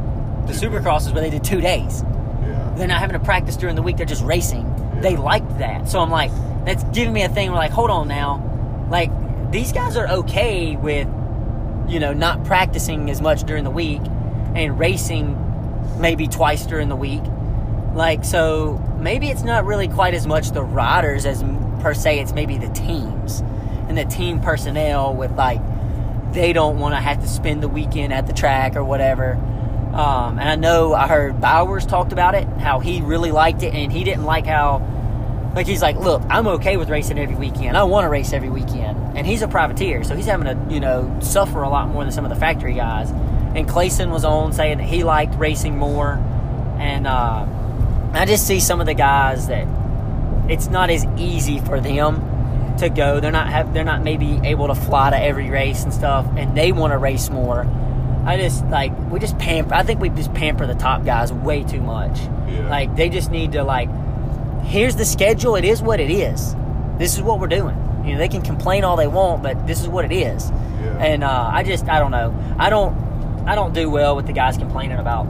the 0.47 0.53
supercrosses 0.53 1.13
where 1.13 1.21
they 1.21 1.29
did 1.29 1.43
two 1.43 1.61
days. 1.61 2.03
yeah, 2.03 2.73
They're 2.75 2.87
not 2.87 2.99
having 2.99 3.17
to 3.17 3.23
practice 3.23 3.55
during 3.57 3.75
the 3.75 3.81
week; 3.81 3.97
they're 3.97 4.05
just 4.05 4.23
racing. 4.23 4.67
They 5.01 5.15
liked 5.15 5.59
that, 5.59 5.87
so 5.89 5.99
I'm 5.99 6.09
like, 6.11 6.31
that's 6.65 6.83
giving 6.85 7.13
me 7.13 7.23
a 7.23 7.29
thing. 7.29 7.49
Where 7.51 7.59
like, 7.59 7.71
hold 7.71 7.89
on 7.89 8.07
now, 8.07 8.87
like 8.89 9.11
these 9.51 9.71
guys 9.71 9.97
are 9.97 10.07
okay 10.07 10.75
with, 10.75 11.07
you 11.87 11.99
know, 11.99 12.13
not 12.13 12.43
practicing 12.45 13.09
as 13.09 13.21
much 13.21 13.43
during 13.43 13.63
the 13.63 13.71
week 13.71 14.01
and 14.55 14.77
racing 14.79 15.35
maybe 15.99 16.27
twice 16.27 16.65
during 16.65 16.89
the 16.89 16.95
week. 16.95 17.23
Like, 17.93 18.23
so 18.23 18.77
maybe 18.99 19.29
it's 19.29 19.43
not 19.43 19.65
really 19.65 19.87
quite 19.87 20.13
as 20.13 20.25
much 20.25 20.51
the 20.51 20.63
riders 20.63 21.25
as 21.25 21.43
per 21.81 21.93
se. 21.93 22.19
It's 22.19 22.33
maybe 22.33 22.57
the 22.57 22.69
teams 22.69 23.41
and 23.89 23.97
the 23.97 24.05
team 24.05 24.39
personnel 24.39 25.13
with 25.13 25.31
like 25.33 25.59
they 26.33 26.53
don't 26.53 26.79
want 26.79 26.95
to 26.95 26.99
have 26.99 27.19
to 27.19 27.27
spend 27.27 27.61
the 27.61 27.67
weekend 27.67 28.13
at 28.13 28.27
the 28.27 28.33
track 28.33 28.75
or 28.75 28.83
whatever. 28.83 29.33
Um, 29.93 30.39
and 30.39 30.47
I 30.47 30.55
know 30.55 30.93
I 30.93 31.07
heard 31.07 31.41
Bowers 31.41 31.85
talked 31.85 32.13
about 32.13 32.33
it, 32.33 32.47
how 32.47 32.79
he 32.79 33.01
really 33.01 33.31
liked 33.31 33.61
it, 33.63 33.73
and 33.73 33.91
he 33.91 34.05
didn't 34.05 34.23
like 34.23 34.45
how, 34.45 34.81
like 35.53 35.67
he's 35.67 35.81
like, 35.81 35.97
look, 35.97 36.21
I'm 36.29 36.47
okay 36.47 36.77
with 36.77 36.89
racing 36.89 37.19
every 37.19 37.35
weekend. 37.35 37.75
I 37.75 37.83
want 37.83 38.05
to 38.05 38.09
race 38.09 38.31
every 38.31 38.49
weekend, 38.49 39.17
and 39.17 39.27
he's 39.27 39.41
a 39.41 39.49
privateer, 39.49 40.05
so 40.05 40.15
he's 40.15 40.27
having 40.27 40.45
to, 40.45 40.73
you 40.73 40.79
know, 40.79 41.19
suffer 41.21 41.61
a 41.61 41.69
lot 41.69 41.89
more 41.89 42.05
than 42.05 42.13
some 42.13 42.23
of 42.23 42.29
the 42.29 42.37
factory 42.37 42.73
guys. 42.73 43.11
And 43.55 43.67
Clayson 43.67 44.11
was 44.11 44.23
on 44.23 44.53
saying 44.53 44.77
that 44.77 44.87
he 44.87 45.03
liked 45.03 45.35
racing 45.35 45.77
more, 45.77 46.13
and 46.79 47.05
uh, 47.05 47.45
I 48.13 48.25
just 48.25 48.47
see 48.47 48.59
some 48.59 48.79
of 48.79 48.85
the 48.85 48.93
guys 48.93 49.47
that 49.47 49.67
it's 50.49 50.67
not 50.67 50.89
as 50.89 51.05
easy 51.17 51.59
for 51.59 51.79
them 51.79 52.77
to 52.77 52.89
go. 52.89 53.19
They're 53.19 53.31
not 53.31 53.47
have 53.47 53.73
they're 53.73 53.83
not 53.83 54.03
maybe 54.03 54.39
able 54.43 54.67
to 54.67 54.75
fly 54.75 55.09
to 55.09 55.17
every 55.21 55.49
race 55.49 55.83
and 55.83 55.93
stuff, 55.93 56.25
and 56.37 56.55
they 56.55 56.71
want 56.71 56.93
to 56.93 56.97
race 56.97 57.29
more. 57.29 57.65
I 58.25 58.37
just 58.37 58.65
like 58.67 58.97
we 59.09 59.19
just 59.19 59.37
pamper. 59.37 59.73
I 59.73 59.83
think 59.83 59.99
we 59.99 60.09
just 60.09 60.33
pamper 60.33 60.67
the 60.67 60.75
top 60.75 61.03
guys 61.05 61.33
way 61.33 61.63
too 61.63 61.81
much. 61.81 62.19
Yeah. 62.19 62.67
Like 62.69 62.95
they 62.95 63.09
just 63.09 63.31
need 63.31 63.53
to 63.53 63.63
like. 63.63 63.89
Here's 64.63 64.95
the 64.95 65.05
schedule. 65.05 65.55
It 65.55 65.65
is 65.65 65.81
what 65.81 65.99
it 65.99 66.11
is. 66.11 66.55
This 66.97 67.15
is 67.15 67.21
what 67.21 67.39
we're 67.39 67.47
doing. 67.47 67.75
You 68.05 68.13
know, 68.13 68.17
they 68.19 68.27
can 68.27 68.41
complain 68.41 68.83
all 68.83 68.95
they 68.95 69.07
want, 69.07 69.41
but 69.43 69.65
this 69.67 69.81
is 69.81 69.87
what 69.87 70.05
it 70.05 70.11
is. 70.11 70.49
Yeah. 70.49 70.97
And 70.99 71.23
uh, 71.23 71.49
I 71.51 71.63
just 71.63 71.87
I 71.89 71.99
don't 71.99 72.11
know. 72.11 72.35
I 72.59 72.69
don't 72.69 72.95
I 73.45 73.55
don't 73.55 73.73
do 73.73 73.89
well 73.89 74.15
with 74.15 74.27
the 74.27 74.33
guys 74.33 74.57
complaining 74.57 74.99
about 74.99 75.27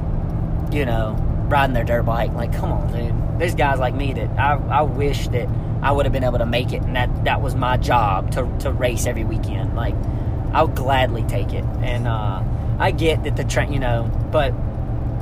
you 0.73 0.85
know 0.85 1.15
riding 1.51 1.73
their 1.73 1.83
dirt 1.83 2.03
bike. 2.03 2.33
Like, 2.33 2.53
come 2.53 2.71
on, 2.71 2.91
dude. 2.91 3.39
There's 3.39 3.55
guys 3.55 3.79
like 3.79 3.93
me 3.93 4.13
that 4.13 4.29
I, 4.39 4.55
I 4.55 4.81
wish 4.83 5.27
that 5.29 5.47
I 5.81 5.91
would 5.91 6.05
have 6.05 6.13
been 6.13 6.23
able 6.23 6.39
to 6.39 6.45
make 6.45 6.73
it, 6.73 6.81
and 6.81 6.95
that 6.95 7.25
that 7.25 7.41
was 7.41 7.55
my 7.55 7.77
job 7.77 8.31
to 8.31 8.49
to 8.59 8.71
race 8.71 9.05
every 9.05 9.23
weekend. 9.23 9.75
Like, 9.75 9.95
I'll 10.53 10.67
gladly 10.67 11.23
take 11.23 11.53
it, 11.53 11.65
and 11.81 12.07
uh, 12.07 12.43
I 12.79 12.91
get 12.91 13.23
that 13.23 13.35
the 13.35 13.43
train, 13.43 13.73
you 13.73 13.79
know, 13.79 14.09
but 14.31 14.53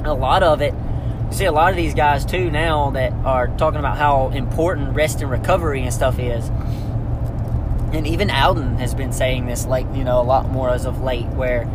a 0.06 0.14
lot 0.14 0.44
of 0.44 0.62
it. 0.62 0.74
You 1.30 1.36
see 1.36 1.46
a 1.46 1.52
lot 1.52 1.70
of 1.70 1.78
these 1.78 1.94
guys 1.94 2.26
too 2.26 2.50
now 2.50 2.90
that 2.92 3.14
are 3.24 3.50
talking 3.50 3.80
about 3.80 3.98
how 3.98 4.30
important 4.30 4.96
rest 4.96 5.22
and 5.22 5.30
recovery 5.30 5.84
and 5.84 5.94
stuff 5.94 6.18
is. 6.18 6.50
And 7.94 8.08
even 8.08 8.32
Aldon 8.32 8.78
has 8.78 8.96
been 8.96 9.12
saying 9.12 9.46
this, 9.46 9.66
like 9.66 9.86
you 9.94 10.04
know, 10.04 10.22
a 10.22 10.24
lot 10.24 10.50
more 10.50 10.70
as 10.70 10.86
of 10.86 11.02
late. 11.02 11.28
Where, 11.28 11.66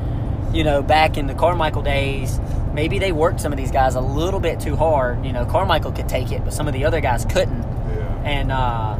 you 0.54 0.62
know, 0.62 0.82
back 0.82 1.18
in 1.18 1.26
the 1.26 1.34
Carmichael 1.34 1.82
days, 1.82 2.38
maybe 2.72 2.98
they 2.98 3.12
worked 3.12 3.40
some 3.40 3.52
of 3.52 3.58
these 3.58 3.72
guys 3.72 3.96
a 3.96 4.00
little 4.00 4.40
bit 4.40 4.60
too 4.60 4.76
hard. 4.76 5.26
You 5.26 5.32
know, 5.32 5.44
Carmichael 5.44 5.92
could 5.92 6.08
take 6.08 6.30
it, 6.30 6.44
but 6.44 6.52
some 6.52 6.68
of 6.68 6.74
the 6.74 6.84
other 6.84 7.00
guys 7.00 7.24
couldn't. 7.24 7.62
yeah. 7.62 8.22
And 8.24 8.52
uh, 8.52 8.96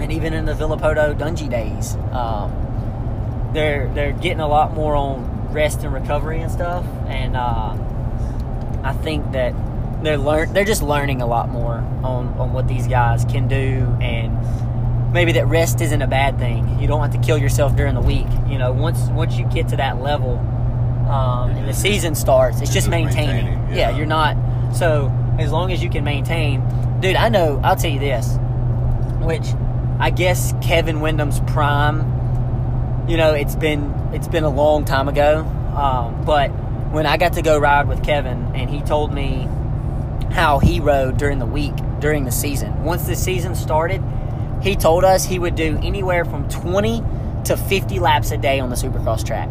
and 0.00 0.12
even 0.12 0.34
in 0.34 0.44
the 0.44 0.52
Villopoto 0.52 1.18
Dungey 1.18 1.48
days, 1.48 1.96
um, 2.12 3.50
they're 3.54 3.88
they're 3.94 4.12
getting 4.12 4.40
a 4.40 4.48
lot 4.48 4.74
more 4.74 4.94
on 4.94 5.52
rest 5.52 5.82
and 5.84 5.92
recovery 5.92 6.40
and 6.40 6.52
stuff. 6.52 6.84
And 7.06 7.34
uh, 7.34 7.76
I 8.84 8.92
think 9.02 9.32
that 9.32 9.54
they're 10.02 10.18
learn 10.18 10.52
they're 10.52 10.64
just 10.64 10.82
learning 10.82 11.22
a 11.22 11.26
lot 11.26 11.48
more 11.48 11.76
on, 12.04 12.28
on 12.38 12.52
what 12.52 12.68
these 12.68 12.86
guys 12.86 13.24
can 13.24 13.48
do 13.48 13.96
and 14.00 14.38
maybe 15.12 15.32
that 15.32 15.46
rest 15.46 15.80
isn't 15.80 16.02
a 16.02 16.06
bad 16.06 16.38
thing. 16.38 16.78
You 16.78 16.86
don't 16.86 17.00
have 17.00 17.12
to 17.12 17.26
kill 17.26 17.38
yourself 17.38 17.74
during 17.74 17.94
the 17.94 18.00
week. 18.00 18.26
You 18.46 18.58
know, 18.58 18.72
once 18.72 19.00
once 19.08 19.36
you 19.36 19.46
get 19.46 19.68
to 19.68 19.76
that 19.76 20.00
level 20.00 20.36
um, 21.08 21.50
and 21.50 21.68
the 21.68 21.72
season 21.72 22.14
starts, 22.14 22.60
it's 22.60 22.72
just 22.72 22.88
maintaining. 22.88 23.46
maintaining, 23.46 23.76
yeah, 23.76 23.90
yeah. 23.90 23.96
you're 23.96 24.06
not. 24.06 24.36
So 24.74 25.12
as 25.38 25.50
long 25.50 25.72
as 25.72 25.82
you 25.82 25.90
can 25.90 26.04
maintain, 26.04 26.62
dude, 27.00 27.16
I 27.16 27.28
know. 27.28 27.60
I'll 27.64 27.76
tell 27.76 27.90
you 27.90 28.00
this, 28.00 28.36
which 29.20 29.46
I 29.98 30.10
guess 30.10 30.54
Kevin 30.62 31.00
Windham's 31.00 31.40
prime. 31.52 32.16
You 33.08 33.16
know, 33.16 33.32
it's 33.34 33.56
been 33.56 33.94
it's 34.12 34.28
been 34.28 34.44
a 34.44 34.50
long 34.50 34.84
time 34.84 35.08
ago, 35.08 35.40
um, 35.76 36.24
but 36.24 36.48
when 36.92 37.06
I 37.06 37.16
got 37.16 37.34
to 37.34 37.42
go 37.42 37.58
ride 37.58 37.88
with 37.88 38.04
Kevin, 38.04 38.52
and 38.54 38.68
he 38.68 38.80
told 38.82 39.12
me 39.12 39.48
how 40.30 40.58
he 40.58 40.80
rode 40.80 41.16
during 41.16 41.38
the 41.38 41.46
week 41.46 41.74
during 42.00 42.24
the 42.24 42.32
season. 42.32 42.84
Once 42.84 43.06
the 43.06 43.16
season 43.16 43.54
started, 43.54 44.02
he 44.62 44.76
told 44.76 45.04
us 45.04 45.24
he 45.24 45.38
would 45.38 45.54
do 45.54 45.78
anywhere 45.82 46.24
from 46.24 46.48
20 46.48 47.02
to 47.44 47.56
50 47.56 47.98
laps 47.98 48.30
a 48.30 48.36
day 48.36 48.60
on 48.60 48.70
the 48.70 48.76
supercross 48.76 49.24
track. 49.24 49.48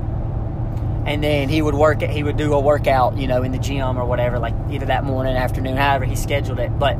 And 1.07 1.23
then 1.23 1.47
he 1.47 1.61
would 1.61 1.75
work 1.75 2.01
he 2.01 2.21
would 2.21 2.37
do 2.37 2.53
a 2.53 2.59
workout, 2.59 3.17
you 3.17 3.27
know, 3.27 3.41
in 3.41 3.53
the 3.53 3.57
gym 3.57 3.97
or 3.97 4.05
whatever, 4.05 4.39
like 4.39 4.53
either 4.69 4.87
that 4.87 5.05
morning, 5.05 5.35
afternoon, 5.35 5.77
however 5.77 6.05
he 6.05 6.15
scheduled 6.15 6.59
it. 6.59 6.77
But 6.77 6.97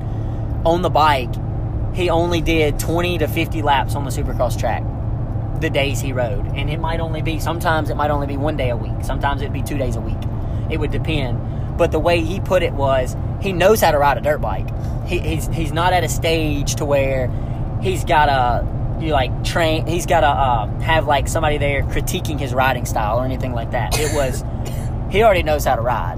on 0.66 0.82
the 0.82 0.90
bike, 0.90 1.34
he 1.94 2.10
only 2.10 2.42
did 2.42 2.80
20 2.80 3.18
to 3.20 3.28
50 3.28 3.62
laps 3.62 3.96
on 3.96 4.06
the 4.06 4.12
supercross 4.12 4.58
track 4.58 4.84
the 5.60 5.70
days 5.70 6.00
he 6.00 6.14
rode. 6.14 6.46
And 6.56 6.70
it 6.70 6.80
might 6.80 7.00
only 7.00 7.22
be, 7.22 7.40
sometimes 7.40 7.90
it 7.90 7.96
might 7.96 8.12
only 8.12 8.28
be 8.28 8.38
one 8.38 8.58
day 8.58 8.70
a 8.70 8.78
week. 8.78 9.04
Sometimes 9.04 9.42
it'd 9.42 9.54
be 9.54 9.64
two 9.64 9.78
days 9.78 9.96
a 9.96 10.02
week. 10.02 10.18
It 10.70 10.80
would 10.80 10.92
depend. 10.92 11.78
But 11.78 11.92
the 11.92 12.00
way 12.00 12.22
he 12.22 12.40
put 12.40 12.64
it 12.64 12.74
was, 12.74 13.16
he 13.42 13.54
knows 13.54 13.82
how 13.82 13.92
to 13.92 13.98
ride 13.98 14.18
a 14.18 14.22
dirt 14.22 14.40
bike. 14.40 14.68
He, 15.08 15.20
he's, 15.20 15.48
he's 15.48 15.72
not 15.72 15.94
at 15.94 16.04
a 16.04 16.10
stage 16.10 16.76
to 16.76 16.86
where 16.86 17.32
he's 17.82 18.04
got 18.04 18.28
to, 18.28 18.68
you 19.00 19.12
like 19.12 19.44
train, 19.44 19.86
he's 19.86 20.06
got 20.06 20.22
to 20.22 20.28
uh, 20.28 20.80
have 20.80 21.08
like 21.08 21.28
somebody 21.28 21.58
there 21.58 21.84
critiquing 21.84 22.40
his 22.40 22.54
riding 22.54 22.86
style 22.86 23.20
or 23.20 23.26
anything 23.26 23.54
like 23.54 23.72
that. 23.72 23.98
It 24.00 24.14
was, 24.14 24.44
he 25.12 25.24
already 25.24 25.44
knows 25.44 25.66
how 25.66 25.76
to 25.76 25.82
ride. 25.82 26.18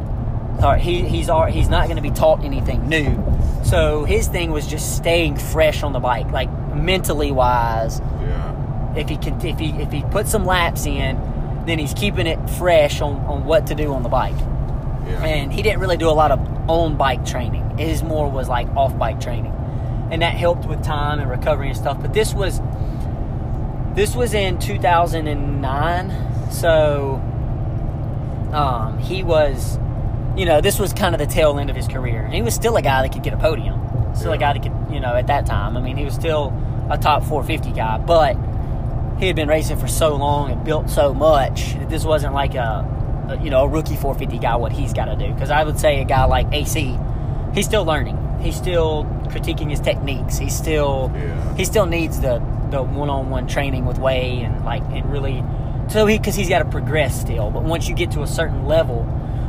he 0.80 1.02
he's 1.02 1.30
he's 1.52 1.70
not 1.70 1.86
going 1.86 1.96
to 1.96 2.02
be 2.02 2.12
taught 2.12 2.44
anything 2.44 2.88
new. 2.88 3.24
So 3.64 4.04
his 4.06 4.28
thing 4.28 4.52
was 4.52 4.66
just 4.66 4.96
staying 4.98 5.38
fresh 5.38 5.84
on 5.84 5.94
the 5.94 6.00
bike, 6.00 6.32
like 6.32 6.50
mentally 6.74 7.32
wise. 7.32 8.00
Yeah. 8.00 8.96
If 8.96 9.10
he 9.10 9.18
can, 9.18 9.46
if 9.46 9.60
he 9.60 9.70
if 9.72 9.92
he 9.92 10.04
puts 10.04 10.32
some 10.32 10.46
laps 10.46 10.86
in, 10.86 11.64
then 11.66 11.78
he's 11.78 11.94
keeping 11.94 12.26
it 12.26 12.50
fresh 12.52 13.02
on, 13.02 13.18
on 13.26 13.46
what 13.46 13.68
to 13.68 13.76
do 13.76 13.94
on 13.94 14.04
the 14.04 14.10
bike. 14.10 14.38
Yeah. 14.40 15.24
And 15.24 15.54
he 15.54 15.62
didn't 15.62 15.80
really 15.80 15.98
do 15.98 16.10
a 16.10 16.12
lot 16.12 16.32
of 16.32 16.40
on 16.70 16.98
bike 16.98 17.26
training. 17.26 17.78
His 17.78 18.04
more 18.04 18.30
was 18.30 18.48
like 18.50 18.68
off 18.76 18.98
bike 18.98 19.20
training, 19.22 19.54
and 20.12 20.22
that 20.22 20.34
helped 20.34 20.66
with 20.66 20.84
time 20.84 21.20
and 21.20 21.30
recovery 21.30 21.68
and 21.68 21.78
stuff. 21.78 22.02
But 22.02 22.14
this 22.14 22.34
was 22.34 22.60
this 24.00 24.16
was 24.16 24.34
in 24.34 24.58
2009, 24.60 26.52
so 26.52 27.16
um, 28.54 28.98
he 29.00 29.24
was, 29.24 29.78
you 30.38 30.46
know, 30.46 30.62
this 30.62 30.80
was 30.80 30.94
kind 30.94 31.14
of 31.14 31.20
the 31.20 31.28
tail 31.28 31.60
end 31.60 31.70
of 31.70 31.76
his 31.76 31.86
career. 31.90 32.22
And 32.24 32.34
he 32.34 32.42
was 32.42 32.54
still 32.56 32.78
a 32.78 32.82
guy 32.82 33.02
that 33.02 33.12
could 33.12 33.24
get 33.24 33.34
a 33.34 33.38
podium, 33.38 33.78
still 34.16 34.32
a 34.32 34.38
guy 34.38 34.54
that 34.54 34.64
could, 34.64 34.94
you 34.94 35.02
know, 35.02 35.16
at 35.16 35.28
that 35.28 35.46
time. 35.46 35.76
I 35.76 35.82
mean, 35.82 35.98
he 35.98 36.06
was 36.06 36.14
still 36.14 36.54
a 36.90 36.98
top 36.98 37.26
450 37.26 37.74
guy, 37.76 37.98
but 37.98 38.38
he 39.20 39.28
had 39.28 39.36
been 39.36 39.50
racing 39.50 39.78
for 39.78 39.90
so 39.90 40.16
long 40.16 40.50
and 40.50 40.64
built 40.64 40.90
so 40.90 41.14
much 41.14 41.74
that 41.74 41.90
this 41.90 42.06
wasn't 42.06 42.34
like 42.34 42.56
a, 42.56 43.28
a 43.30 43.44
you 43.44 43.50
know, 43.50 43.66
a 43.66 43.68
rookie 43.68 43.98
450 43.98 44.40
guy. 44.40 44.56
What 44.56 44.72
he's 44.72 44.94
got 44.94 45.06
to 45.06 45.18
do, 45.18 45.34
because 45.34 45.52
I 45.52 45.66
would 45.66 45.78
say 45.78 46.00
a 46.00 46.06
guy 46.06 46.24
like 46.24 46.48
AC, 46.54 46.98
he's 47.54 47.66
still 47.66 47.84
learning. 47.84 48.18
He's 48.42 48.56
still 48.56 49.04
critiquing 49.28 49.70
his 49.70 49.82
techniques. 49.82 50.38
He's 50.38 50.56
still 50.56 51.12
Yeah. 51.14 51.56
he 51.58 51.66
still 51.66 51.86
needs 51.86 52.22
the 52.22 52.42
the 52.72 52.82
one-on-one 52.82 53.48
training 53.48 53.86
with 53.86 53.98
Way 53.98 54.42
and 54.42 54.64
like 54.64 54.84
and 54.92 55.12
really 55.12 55.44
so 55.90 56.06
he 56.06 56.18
because 56.18 56.36
he's 56.36 56.50
got 56.50 56.60
to 56.60 56.66
progress 56.66 57.20
still. 57.20 57.50
But 57.50 57.64
once 57.64 57.90
you 57.90 57.96
get 57.96 58.12
to 58.12 58.22
a 58.22 58.28
certain 58.28 58.66
level, 58.66 59.04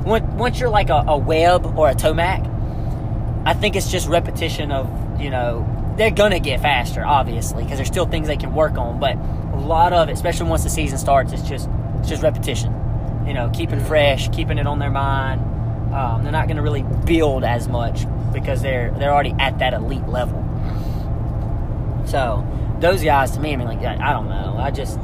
once 0.05 0.25
once 0.35 0.59
you're 0.59 0.71
like 0.71 0.89
a, 0.89 1.05
a 1.07 1.19
Webb 1.19 1.79
or 1.79 1.89
a 1.89 1.95
Tomac, 1.95 2.47
I 3.47 3.55
think 3.55 3.77
it's 3.77 3.91
just 3.91 4.09
repetition 4.09 4.73
of 4.73 5.21
you 5.21 5.31
know 5.31 5.67
they're 5.97 6.11
gonna 6.11 6.41
get 6.41 6.61
faster 6.61 7.05
obviously 7.05 7.63
because 7.63 7.79
there's 7.79 7.89
still 7.89 8.07
things 8.07 8.27
they 8.27 8.39
can 8.39 8.55
work 8.55 8.79
on. 8.79 8.99
But 8.99 9.17
a 9.17 9.61
lot 9.61 9.93
of 9.93 10.09
it, 10.09 10.13
especially 10.13 10.49
once 10.49 10.65
the 10.65 10.71
season 10.71 10.99
starts, 10.99 11.33
it's 11.33 11.43
just 11.43 11.69
it's 11.99 12.09
just 12.09 12.23
repetition. 12.23 12.75
You 13.27 13.35
know, 13.35 13.51
keeping 13.51 13.81
fresh, 13.81 14.29
keeping 14.31 14.59
it 14.59 14.67
on 14.67 14.79
their 14.79 14.91
mind. 14.91 15.43
Um, 15.95 16.23
they're 16.23 16.33
not 16.33 16.47
going 16.47 16.57
to 16.57 16.63
really 16.63 16.85
build 17.05 17.45
as 17.45 17.69
much 17.69 18.07
because 18.33 18.63
they're 18.63 18.91
they're 18.93 19.13
already 19.13 19.35
at 19.39 19.59
that 19.59 19.75
elite 19.75 20.07
level. 20.07 20.39
So 22.07 22.47
those 22.81 23.03
guys, 23.03 23.33
to 23.33 23.41
me, 23.41 23.53
I 23.53 23.57
mean, 23.57 23.67
like 23.69 23.79
I 23.81 24.11
I 24.11 24.13
don't 24.13 24.29
know. 24.29 24.57
I 24.59 24.71
just, 24.71 24.99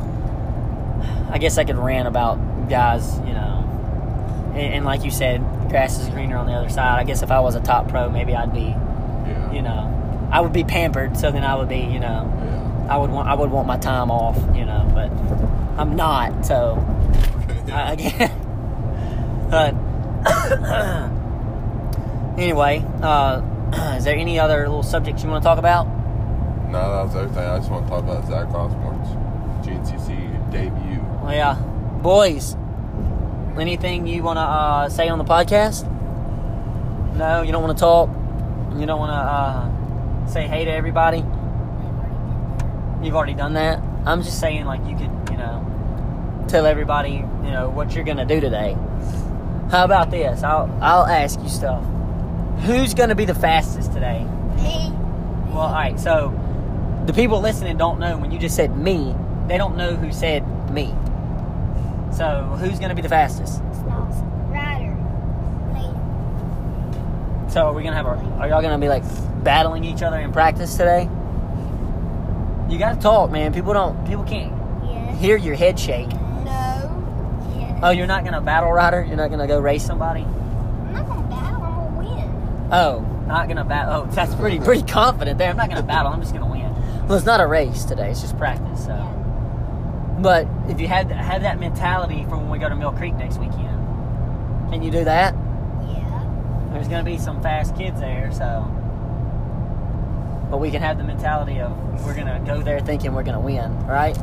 I 1.31 1.39
guess 1.39 1.59
I 1.59 1.65
could 1.65 1.77
rant 1.77 2.09
about 2.09 2.69
guys, 2.69 3.19
you 3.21 3.33
know, 3.35 4.51
and, 4.55 4.75
and 4.75 4.85
like 4.85 5.05
you 5.05 5.11
said, 5.11 5.41
grass 5.69 5.99
is 6.01 6.09
greener 6.09 6.37
on 6.37 6.47
the 6.47 6.53
other 6.53 6.69
side. 6.69 6.99
I 6.99 7.05
guess 7.05 7.23
if 7.23 7.31
I 7.31 7.41
was 7.41 7.55
a 7.55 7.61
top 7.61 7.89
pro, 7.89 8.09
maybe 8.11 8.35
I'd 8.35 8.53
be, 8.53 8.61
Yeah. 8.61 9.53
you 9.53 9.63
know, 9.63 10.29
I 10.33 10.41
would 10.41 10.53
be 10.53 10.65
pampered. 10.65 11.17
So 11.17 11.31
then 11.31 11.45
I 11.45 11.55
would 11.55 11.69
be, 11.69 11.79
you 11.81 12.01
know, 12.01 12.33
Yeah. 12.35 12.95
I 12.95 12.97
would 12.97 13.11
want 13.11 13.29
I 13.29 13.35
would 13.35 13.51
want 13.51 13.67
my 13.67 13.77
time 13.79 14.11
off, 14.11 14.37
you 14.57 14.65
know, 14.65 14.91
but 14.95 15.11
I'm 15.81 15.97
not. 15.97 16.47
So 16.47 16.77
I, 17.73 17.93
I 17.93 17.97
can't. 17.97 18.33
But 19.49 19.75
anyway, 22.37 22.85
uh, 23.01 23.43
is 23.97 24.05
there 24.05 24.17
any 24.17 24.41
other 24.41 24.59
little 24.67 24.83
subjects 24.83 25.23
you 25.23 25.31
want 25.31 25.43
to 25.43 25.47
talk 25.49 25.59
about? 25.59 25.87
No, 26.71 26.93
that 26.93 27.05
was 27.05 27.17
everything. 27.17 27.45
I 27.45 27.59
just 27.59 27.71
want 27.71 27.87
to 27.87 27.91
talk 27.91 28.05
about 28.05 28.27
Zach 28.27 28.49
Osborne's 28.49 29.09
GNCC 29.67 30.51
debut. 30.51 31.01
Well, 31.23 31.33
yeah, 31.33 31.55
boys. 32.03 32.57
Anything 33.59 34.07
you 34.07 34.23
want 34.23 34.37
to 34.37 34.43
uh, 34.43 34.89
say 34.89 35.09
on 35.09 35.19
the 35.19 35.25
podcast? 35.25 35.91
No, 37.17 37.43
you 37.43 37.53
don't 37.53 37.63
want 37.63 37.77
to 37.77 37.81
talk. 37.81 38.11
You 38.79 38.85
don't 38.85 38.99
want 38.99 39.11
to 39.11 39.17
uh, 39.17 40.27
say 40.27 40.47
hey 40.47 40.65
to 40.67 40.71
everybody. 40.71 41.19
You've 43.03 43.15
already 43.15 43.35
done 43.35 43.55
that. 43.55 43.81
I'm 44.05 44.23
just 44.23 44.41
saying, 44.41 44.67
like 44.67 44.81
you 44.87 44.97
could, 44.97 45.31
you 45.31 45.39
know, 45.39 46.45
tell 46.49 46.67
everybody, 46.67 47.13
you 47.13 47.51
know, 47.51 47.71
what 47.71 47.95
you're 47.95 48.05
gonna 48.05 48.27
do 48.27 48.41
today. 48.41 48.77
How 49.71 49.85
about 49.85 50.11
this? 50.11 50.43
I'll 50.43 50.71
I'll 50.83 51.07
ask 51.07 51.41
you 51.41 51.49
stuff. 51.49 51.83
Who's 52.65 52.93
gonna 52.93 53.15
be 53.15 53.25
the 53.25 53.35
fastest 53.35 53.93
today? 53.93 54.25
Me. 54.57 54.91
Well, 55.49 55.61
all 55.61 55.73
right. 55.73 55.99
So 55.99 56.29
the 57.07 57.13
people 57.13 57.41
listening 57.41 57.77
don't 57.77 57.99
know 58.01 58.19
when 58.19 58.31
you 58.31 58.39
just 58.39 58.57
said 58.57 58.77
me. 58.77 59.15
They 59.47 59.57
don't 59.59 59.77
know 59.77 59.95
who 59.95 60.13
said 60.13 60.45
me. 60.73 60.93
So 62.13 62.57
who's 62.59 62.79
gonna 62.79 62.95
be 62.95 63.03
the 63.03 63.09
fastest? 63.09 63.63
Ryder. 64.49 64.97
Lane. 65.75 67.51
So 67.51 67.67
are 67.67 67.73
we 67.73 67.83
gonna 67.83 67.97
have 67.97 68.07
our? 68.07 68.17
Are 68.41 68.49
y'all 68.49 68.63
gonna 68.63 68.79
be 68.79 68.89
like 68.89 69.05
battling 69.45 69.85
each 69.85 70.03
other 70.03 70.19
in 70.19 70.33
practice 70.33 70.73
today? 70.77 71.09
You 72.69 72.79
gotta 72.79 73.01
talk, 73.01 73.31
man. 73.31 73.53
People 73.55 73.73
don't. 73.73 74.05
People 74.07 74.25
can't 74.25 74.53
Yes. 74.85 75.21
hear 75.21 75.37
your 75.37 75.55
head 75.55 75.79
shake. 75.79 76.09
No. 76.45 76.91
Yes. 77.57 77.79
Oh, 77.83 77.91
you're 77.91 78.07
not 78.09 78.25
gonna 78.25 78.41
battle 78.41 78.73
rider. 78.73 79.05
You're 79.05 79.17
not 79.17 79.31
gonna 79.31 79.47
go 79.47 79.61
race 79.61 79.85
somebody. 79.85 80.23
I'm 80.23 80.93
not 80.93 81.07
gonna 81.07 81.23
battle. 81.29 81.63
I'm 81.63 81.75
gonna 81.77 81.99
win. 82.17 82.69
Oh, 82.73 83.05
not 83.29 83.47
gonna 83.47 83.65
battle. 83.65 83.95
Oh, 83.95 84.07
that's 84.13 84.35
pretty 84.35 84.59
pretty 84.59 84.83
confident 84.83 85.39
there. 85.39 85.51
I'm 85.51 85.57
not 85.57 85.69
gonna 85.69 85.83
battle. 85.85 86.11
I'm 86.13 86.21
just 86.21 86.33
gonna 86.33 86.47
win. 86.51 86.75
Well, 87.07 87.17
it's 87.17 87.27
not 87.27 87.41
a 87.41 87.47
race 87.47 87.85
today. 87.85 88.11
It's 88.11 88.21
just 88.21 88.37
practice. 88.37 88.85
So, 88.85 88.97
but 90.19 90.49
if 90.69 90.81
you 90.81 90.89
had 90.89 91.09
have 91.13 91.43
that 91.43 91.61
mentality 91.61 92.25
for 92.25 92.37
when 92.37 92.51
we 92.51 92.59
go 92.59 92.69
to 92.69 92.75
Mill 92.75 92.91
Creek 92.91 93.15
next 93.15 93.39
weekend, 93.39 93.79
can 94.73 94.83
you 94.83 94.91
do 94.91 95.05
that? 95.05 95.33
Yeah. 95.87 96.69
There's 96.73 96.89
gonna 96.89 97.05
be 97.05 97.17
some 97.17 97.41
fast 97.41 97.77
kids 97.77 98.01
there, 98.01 98.33
so. 98.33 98.65
But 100.51 100.59
we 100.59 100.73
can 100.73 100.83
have 100.83 100.99
the 100.99 101.05
mentality 101.05 101.61
of 101.61 102.05
we're 102.05 102.17
gonna 102.17 102.43
go 102.45 102.61
there 102.61 102.81
thinking 102.81 103.15
we're 103.15 103.23
gonna 103.23 103.39
win, 103.39 103.87
right? 103.87 104.17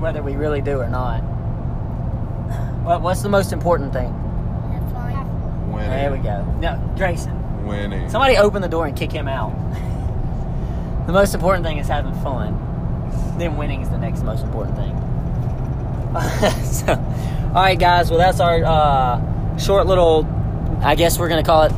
Whether 0.00 0.22
we 0.22 0.34
really 0.34 0.62
do 0.62 0.78
or 0.78 0.88
not. 0.88 1.20
What 2.84 3.02
what's 3.02 3.20
the 3.20 3.28
most 3.28 3.52
important 3.52 3.92
thing? 3.92 4.14
Winning. 5.70 5.90
There 5.90 6.10
we 6.10 6.18
go. 6.18 6.42
No, 6.58 6.94
Grayson. 6.96 7.66
Winning. 7.66 8.08
Somebody 8.08 8.38
open 8.38 8.62
the 8.62 8.68
door 8.68 8.86
and 8.86 8.96
kick 8.96 9.12
him 9.12 9.28
out. 9.28 9.52
the 11.06 11.12
most 11.12 11.34
important 11.34 11.64
thing 11.64 11.78
is 11.78 11.88
having 11.88 12.14
fun. 12.22 12.58
Then 13.38 13.56
winning 13.56 13.82
is 13.82 13.90
the 13.90 13.98
next 13.98 14.22
most 14.22 14.44
important 14.44 14.76
thing. 14.76 14.94
so, 16.64 16.92
all 16.92 17.62
right, 17.62 17.78
guys. 17.78 18.10
Well, 18.10 18.18
that's 18.18 18.40
our 18.40 18.62
uh, 18.64 19.58
short 19.58 19.86
little. 19.86 20.26
I 20.82 20.94
guess 20.94 21.18
we're 21.18 21.28
gonna 21.28 21.42
call 21.42 21.64
it 21.64 21.72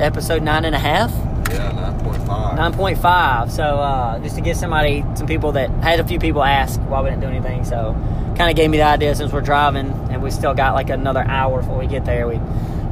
episode 0.00 0.42
nine 0.42 0.64
and 0.64 0.74
a 0.74 0.78
half. 0.78 1.10
Yeah, 1.50 1.94
9.5. 2.02 2.56
Nine 2.56 2.72
point 2.72 2.98
five. 2.98 3.50
So 3.52 3.62
uh, 3.62 4.18
just 4.20 4.36
to 4.36 4.42
get 4.42 4.56
somebody, 4.56 5.04
some 5.14 5.26
people 5.26 5.52
that 5.52 5.70
had 5.82 6.00
a 6.00 6.04
few 6.04 6.18
people 6.18 6.42
ask 6.42 6.80
why 6.82 7.00
we 7.00 7.10
didn't 7.10 7.22
do 7.22 7.28
anything. 7.28 7.64
So 7.64 7.94
kind 8.36 8.50
of 8.50 8.56
gave 8.56 8.70
me 8.70 8.76
the 8.76 8.84
idea 8.84 9.14
since 9.14 9.32
we're 9.32 9.40
driving 9.40 9.90
and 10.10 10.22
we 10.22 10.30
still 10.30 10.54
got 10.54 10.74
like 10.74 10.90
another 10.90 11.24
hour 11.26 11.60
before 11.60 11.78
we 11.78 11.86
get 11.86 12.04
there. 12.04 12.28
We 12.28 12.40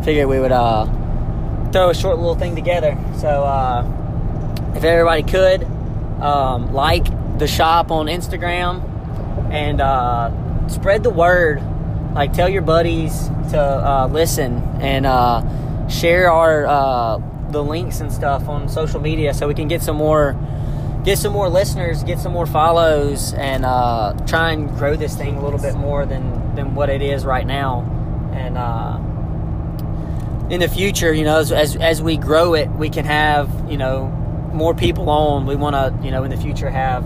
figured 0.04 0.28
we 0.28 0.40
would 0.40 0.52
uh, 0.52 0.86
throw 1.70 1.90
a 1.90 1.94
short 1.94 2.16
little 2.16 2.34
thing 2.34 2.54
together. 2.54 2.96
So 3.18 3.28
uh, 3.28 3.82
if 4.76 4.84
everybody 4.84 5.22
could 5.22 5.64
um, 6.20 6.72
like 6.72 7.06
the 7.38 7.46
shop 7.46 7.90
on 7.90 8.06
Instagram 8.06 8.82
and 9.50 9.80
uh, 9.80 10.68
spread 10.68 11.02
the 11.02 11.10
word. 11.10 11.62
Like 12.14 12.32
tell 12.32 12.48
your 12.48 12.62
buddies 12.62 13.28
to 13.50 13.58
uh, 13.60 14.08
listen 14.10 14.62
and 14.80 15.04
uh, 15.06 15.88
share 15.88 16.30
our 16.30 16.66
uh, 16.66 17.18
the 17.50 17.62
links 17.62 18.00
and 18.00 18.12
stuff 18.12 18.48
on 18.48 18.68
social 18.68 19.00
media 19.00 19.34
so 19.34 19.46
we 19.46 19.54
can 19.54 19.68
get 19.68 19.82
some 19.82 19.96
more 19.96 20.36
get 21.04 21.18
some 21.18 21.32
more 21.32 21.48
listeners, 21.48 22.02
get 22.02 22.18
some 22.18 22.32
more 22.32 22.46
follows, 22.46 23.32
and 23.34 23.64
uh, 23.64 24.12
try 24.26 24.50
and 24.52 24.68
grow 24.76 24.96
this 24.96 25.14
thing 25.14 25.36
a 25.36 25.44
little 25.44 25.60
bit 25.60 25.74
more 25.74 26.04
than 26.04 26.54
than 26.54 26.74
what 26.74 26.88
it 26.88 27.02
is 27.02 27.24
right 27.24 27.46
now. 27.46 27.82
And 28.34 28.58
uh, 28.58 28.98
in 30.50 30.60
the 30.60 30.68
future, 30.68 31.12
you 31.12 31.24
know, 31.24 31.38
as, 31.38 31.52
as 31.52 31.76
as 31.76 32.02
we 32.02 32.16
grow 32.16 32.54
it, 32.54 32.68
we 32.70 32.88
can 32.88 33.04
have 33.04 33.70
you 33.70 33.76
know 33.76 34.25
more 34.56 34.74
people 34.74 35.08
on. 35.10 35.46
We 35.46 35.56
want 35.56 35.74
to 35.74 36.04
you 36.04 36.10
know 36.10 36.24
in 36.24 36.30
the 36.30 36.36
future 36.36 36.70
have 36.70 37.04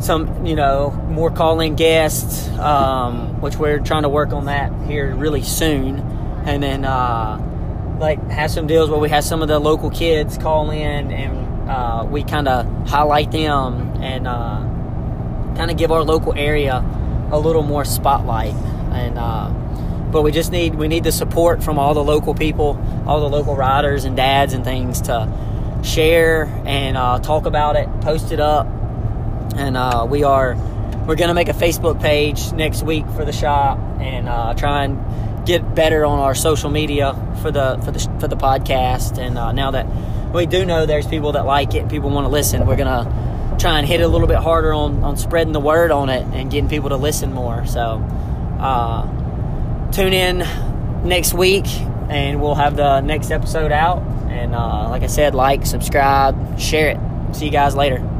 some 0.00 0.44
you 0.44 0.56
know 0.56 0.90
more 1.08 1.30
call-in 1.30 1.76
guests, 1.76 2.48
um, 2.58 3.40
which 3.40 3.56
we're 3.56 3.78
trying 3.78 4.02
to 4.02 4.08
work 4.08 4.32
on 4.32 4.46
that 4.46 4.72
here 4.86 5.14
really 5.14 5.42
soon, 5.42 6.00
and 6.44 6.62
then 6.62 6.84
uh, 6.84 7.38
like 8.00 8.22
have 8.30 8.50
some 8.50 8.66
deals 8.66 8.90
where 8.90 8.98
we 8.98 9.08
have 9.08 9.24
some 9.24 9.42
of 9.42 9.48
the 9.48 9.58
local 9.58 9.90
kids 9.90 10.38
call 10.38 10.70
in 10.70 11.12
and 11.12 11.70
uh, 11.70 12.04
we 12.08 12.24
kind 12.24 12.48
of 12.48 12.66
highlight 12.88 13.30
them 13.30 14.02
and 14.02 14.26
uh, 14.26 14.58
kind 15.56 15.70
of 15.70 15.76
give 15.76 15.92
our 15.92 16.02
local 16.02 16.34
area 16.34 16.84
a 17.30 17.38
little 17.38 17.62
more 17.62 17.84
spotlight 17.84 18.54
and. 18.92 19.18
Uh, 19.18 19.58
but 20.12 20.20
we 20.20 20.30
just 20.30 20.52
need 20.52 20.74
we 20.74 20.88
need 20.88 21.04
the 21.04 21.10
support 21.10 21.64
from 21.64 21.78
all 21.78 21.94
the 21.94 22.04
local 22.04 22.34
people, 22.34 22.78
all 23.06 23.20
the 23.20 23.28
local 23.30 23.56
riders 23.56 24.04
and 24.04 24.14
dads 24.14 24.52
and 24.52 24.62
things 24.62 25.00
to 25.00 25.26
share 25.82 26.44
and 26.64 26.96
uh, 26.96 27.18
talk 27.18 27.46
about 27.46 27.76
it, 27.76 27.88
post 28.00 28.32
it 28.32 28.40
up, 28.40 28.66
and 29.56 29.76
uh, 29.76 30.06
we 30.08 30.24
are 30.24 30.56
we're 31.06 31.16
gonna 31.16 31.34
make 31.34 31.48
a 31.48 31.54
Facebook 31.54 32.00
page 32.00 32.52
next 32.52 32.82
week 32.82 33.06
for 33.10 33.24
the 33.24 33.32
shop 33.32 33.78
and 34.00 34.28
uh, 34.28 34.54
try 34.54 34.84
and 34.84 35.46
get 35.46 35.74
better 35.74 36.04
on 36.04 36.20
our 36.20 36.34
social 36.34 36.70
media 36.70 37.14
for 37.42 37.50
the 37.50 37.80
for 37.84 37.90
the 37.90 37.98
for 38.20 38.28
the 38.28 38.36
podcast. 38.36 39.18
And 39.18 39.36
uh, 39.36 39.52
now 39.52 39.72
that 39.72 39.86
we 40.32 40.46
do 40.46 40.64
know 40.64 40.86
there's 40.86 41.06
people 41.06 41.32
that 41.32 41.44
like 41.44 41.74
it, 41.74 41.88
people 41.88 42.10
want 42.10 42.24
to 42.24 42.30
listen, 42.30 42.66
we're 42.66 42.76
gonna 42.76 43.56
try 43.58 43.78
and 43.78 43.86
hit 43.86 44.00
it 44.00 44.04
a 44.04 44.08
little 44.08 44.28
bit 44.28 44.38
harder 44.38 44.72
on 44.72 45.02
on 45.02 45.16
spreading 45.16 45.52
the 45.52 45.60
word 45.60 45.90
on 45.90 46.08
it 46.08 46.22
and 46.32 46.50
getting 46.50 46.68
people 46.68 46.90
to 46.90 46.96
listen 46.96 47.32
more. 47.32 47.66
So 47.66 48.00
uh, 48.60 49.90
tune 49.90 50.12
in 50.12 50.38
next 51.06 51.34
week, 51.34 51.66
and 52.12 52.40
we'll 52.40 52.54
have 52.54 52.76
the 52.76 53.00
next 53.00 53.30
episode 53.30 53.72
out. 53.72 54.02
And 54.28 54.54
uh, 54.54 54.88
like 54.90 55.02
I 55.02 55.06
said, 55.06 55.34
like, 55.34 55.64
subscribe, 55.66 56.58
share 56.58 56.90
it. 56.90 57.34
See 57.34 57.46
you 57.46 57.50
guys 57.50 57.74
later. 57.74 58.11